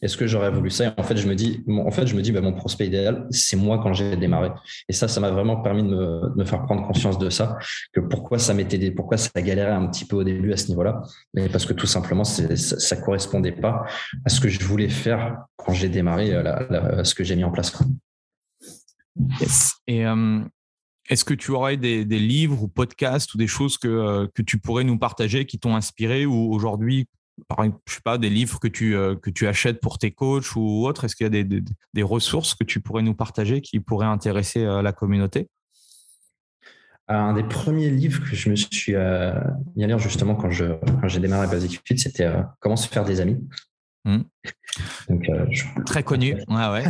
[0.00, 0.86] Est-ce que j'aurais voulu ça?
[0.86, 3.26] Et en fait, je me dis, en fait, je me dis, bah, mon prospect idéal,
[3.30, 4.50] c'est moi quand j'ai démarré.
[4.88, 7.58] Et ça, ça m'a vraiment permis de me, faire prendre conscience de ça,
[7.92, 11.02] que pourquoi ça m'était, pourquoi ça galérait un petit peu au début à ce niveau-là,
[11.34, 13.84] mais parce que tout simplement, ça, ça correspondait pas
[14.24, 17.50] à ce que je voulais faire quand j'ai démarré, euh, ce que j'ai mis en
[17.50, 17.76] place.
[19.86, 20.40] Et euh,
[21.08, 24.58] est-ce que tu aurais des, livres ou podcasts ou des choses que, euh, que tu
[24.58, 27.08] pourrais nous partager qui t'ont inspiré ou aujourd'hui,
[27.86, 30.86] je sais pas, des livres que tu, euh, que tu achètes pour tes coachs ou
[30.86, 34.06] autres Est-ce qu'il y a des, des, ressources que tu pourrais nous partager qui pourraient
[34.06, 35.48] intéresser euh, la communauté?
[37.08, 40.66] Un des premiers livres que je me suis mis à lire justement quand, je,
[41.00, 42.30] quand j'ai démarré Basic Fit, c'était
[42.60, 43.38] Comment se faire des amis.
[44.06, 45.46] Euh,
[45.86, 46.34] Très connu.
[46.48, 46.84] ouais.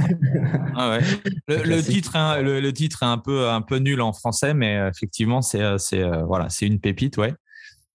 [1.49, 5.42] Le, titre, le, titre est un peu, un peu nul en français, mais euh, effectivement,
[5.42, 7.16] c'est, euh, c'est, voilà, c'est une pépite.
[7.16, 7.34] Ouais.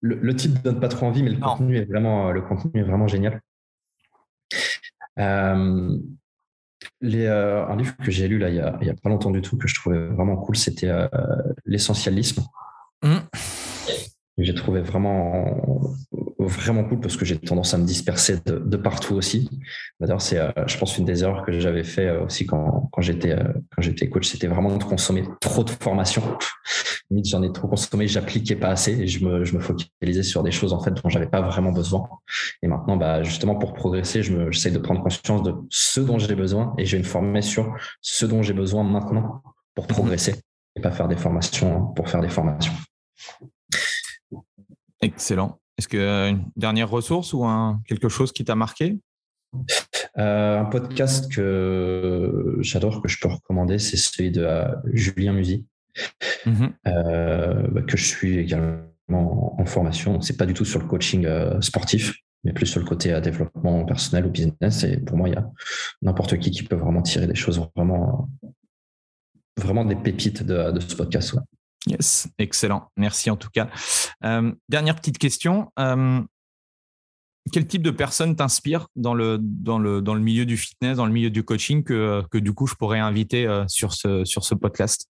[0.05, 2.83] Le, titre ne donne pas trop envie, mais le contenu, est vraiment, le contenu est
[2.83, 3.39] vraiment génial.
[5.17, 5.23] les,
[7.27, 9.67] un livre que j'ai lu là, il n'y a, a, pas longtemps du tout, que
[9.67, 10.91] je trouvais vraiment cool, c'était
[11.65, 12.43] L'essentialisme.
[13.01, 13.19] Hmm.
[14.37, 15.95] J'ai trouvé vraiment
[16.47, 19.49] vraiment cool parce que j'ai tendance à me disperser de, partout aussi.
[19.99, 23.01] D'ailleurs, c'est, euh, je pense, une des erreurs que j'avais fait euh, aussi quand, quand
[23.01, 26.23] j'étais euh, quand j'étais coach, c'était vraiment de consommer trop de formations.
[27.09, 30.43] Limite, j'en ai trop consommé, j'appliquais pas assez et je me, je me focalisais sur
[30.43, 32.07] des choses en fait dont j'avais pas vraiment besoin.
[32.61, 36.17] Et maintenant, bah, justement, pour progresser, je me, j'essaie de prendre conscience de ce dont
[36.17, 39.43] j'ai besoin et je vais me former sur ce dont j'ai besoin maintenant
[39.75, 40.35] pour progresser
[40.75, 42.73] et pas faire des formations pour faire des formations.
[45.01, 45.59] Excellent.
[45.83, 49.01] Est-ce que euh, dernière ressource ou un, quelque chose qui t'a marqué?
[50.17, 54.63] Euh, Un podcast que j'adore, que je peux recommander, c'est celui de euh,
[54.93, 55.65] Julien Musy,
[56.45, 60.21] mmh bah, que je suis également en, formation.
[60.21, 61.27] C'est pas du tout sur le coaching
[61.59, 62.15] sportif,
[62.45, 64.85] mais plus sur le côté développement personnel ou business.
[64.85, 65.51] Et pour moi, il y a
[66.01, 68.29] n'importe qui qui peut vraiment tirer des choses vraiment,
[69.57, 71.35] vraiment des pépites de, de ce podcast.
[71.87, 72.89] Yes, excellent.
[72.95, 73.69] Merci en tout cas.
[74.23, 75.71] Euh, dernière petite question.
[75.77, 76.21] Euh,
[77.51, 81.05] quel type de personne t'inspire dans le, dans, le, dans le milieu du fitness, dans
[81.05, 84.45] le milieu du coaching que, que du coup je pourrais inviter euh, sur, ce, sur
[84.45, 85.09] ce podcast?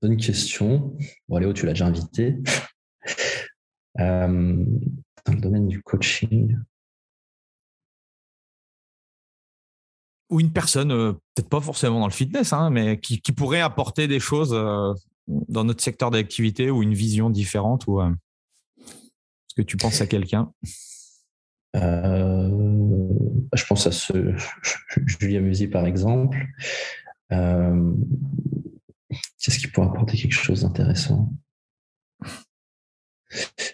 [0.00, 0.96] Bonne question.
[1.28, 2.36] Bon, Léo, tu l'as déjà invité.
[3.96, 6.56] dans le domaine du coaching.
[10.34, 14.08] Ou une personne, euh, peut-être pas forcément dans le fitness, hein, mais qui, pourrait apporter
[14.08, 14.92] des choses euh,
[15.28, 18.10] dans notre secteur d'activité ou une vision différente ou euh,
[18.80, 20.52] Est-ce que tu penses à quelqu'un?
[21.74, 24.34] Je pense à ce
[25.06, 26.44] Julien Musi par exemple.
[27.30, 27.94] Qu'est-ce
[29.60, 31.32] qui pourrait apporter quelque chose d'intéressant?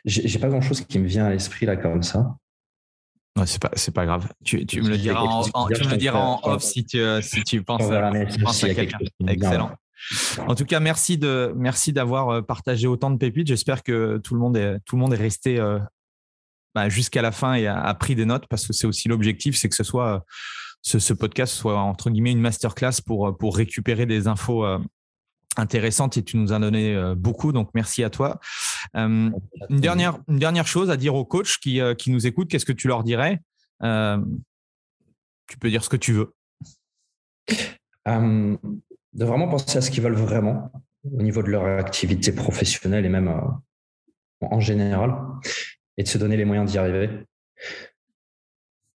[0.05, 2.37] J'ai pas grand chose qui me vient à l'esprit là comme ça
[3.45, 4.29] c'est pas, c'est pas grave.
[4.45, 7.43] Tu, tu me le diras en, tu me le diras en off si tu, si
[7.45, 8.13] tu penses, à,
[8.43, 8.99] penses à quelqu'un.
[9.27, 9.73] Excellent.
[10.47, 13.47] En tout cas, merci de merci d'avoir partagé autant de pépites.
[13.47, 15.63] J'espère que tout le monde est tout le monde est resté
[16.75, 19.69] bah, jusqu'à la fin et a, pris des notes parce que c'est aussi l'objectif, c'est
[19.69, 20.25] que ce soit
[20.83, 24.65] ce, podcast soit entre guillemets une masterclass pour pour récupérer des infos
[25.57, 27.53] intéressantes et tu nous as donné beaucoup.
[27.53, 28.41] Donc merci à toi.
[28.95, 29.33] Une
[29.71, 32.89] dernière une dernière chose à dire aux coachs qui qui nous écoutent, qu'est-ce que tu
[32.89, 33.41] leur dirais?
[33.81, 36.35] Tu peux dire ce que tu veux.
[38.07, 40.71] de vraiment penser à ce qu'ils veulent vraiment
[41.05, 43.33] au niveau de leur activité professionnelle et même
[44.41, 45.15] en général
[45.97, 47.11] et de se donner les moyens d'y arriver.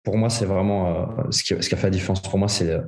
[0.04, 2.48] Pour moi, c'est vraiment euh, ce, qui, ce, qui, a fait la différence pour moi,
[2.48, 2.80] c'est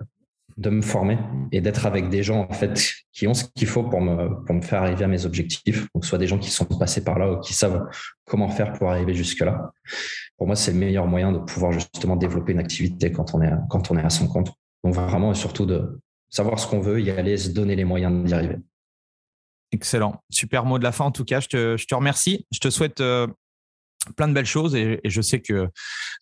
[0.56, 1.18] de me former
[1.52, 4.54] et d'être avec des gens en fait qui ont ce qu'il faut pour me, pour
[4.54, 5.86] me faire arriver à mes objectifs.
[5.94, 7.88] Donc, soit des gens qui sont passés par là ou qui savent
[8.24, 9.72] comment faire pour arriver jusque-là.
[10.36, 13.52] Pour moi, c'est le meilleur moyen de pouvoir justement développer une activité quand on est,
[13.68, 14.52] quand on est à son compte.
[14.84, 18.24] Donc, vraiment, et surtout de savoir ce qu'on veut, y aller, se donner les moyens
[18.24, 18.56] d'y arriver.
[19.72, 20.22] Excellent.
[20.30, 21.04] Super mot de la fin.
[21.04, 22.46] En tout cas, je te, remercie.
[22.52, 23.26] Je te souhaite euh,
[24.16, 25.68] plein de belles choses et, je sais que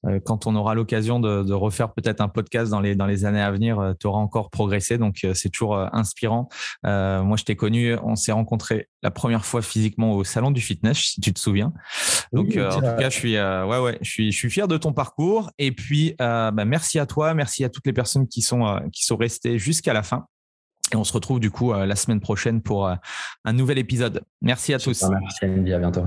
[0.07, 3.41] euh, quand on aura l'occasion de, refaire peut-être un podcast dans les dans les années
[3.41, 4.99] à venir, euh, tu auras encore progressé.
[4.99, 6.49] Donc euh, c'est toujours inspirant.
[6.83, 10.99] moi, je t'ai connu, on s'est rencontré la première fois physiquement au salon du fitness,
[10.99, 11.73] si tu te souviens.
[12.33, 14.93] Donc en tout cas, je suis ouais ouais, je suis je suis fier de ton
[14.93, 15.51] parcours.
[15.59, 19.17] Et puis bah, merci à toi, merci à toutes les personnes qui sont qui sont
[19.17, 20.27] restées jusqu'à la fin.
[20.93, 22.87] Et on se retrouve du coup la semaine prochaine pour
[23.45, 24.23] un nouvel épisode.
[24.43, 25.03] Merci à tous.
[25.03, 26.05] Merci Andy, à bientôt.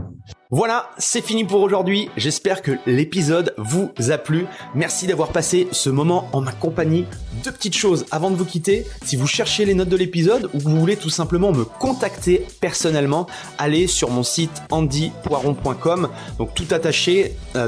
[0.51, 2.09] Voilà, c'est fini pour aujourd'hui.
[2.17, 4.45] J'espère que l'épisode vous a plu.
[4.75, 7.05] Merci d'avoir passé ce moment en ma compagnie.
[7.43, 8.85] Deux petites choses avant de vous quitter.
[9.03, 13.25] Si vous cherchez les notes de l'épisode ou vous voulez tout simplement me contacter personnellement,
[13.57, 16.09] allez sur mon site andypoiron.com.
[16.37, 17.67] Donc tout attaché euh,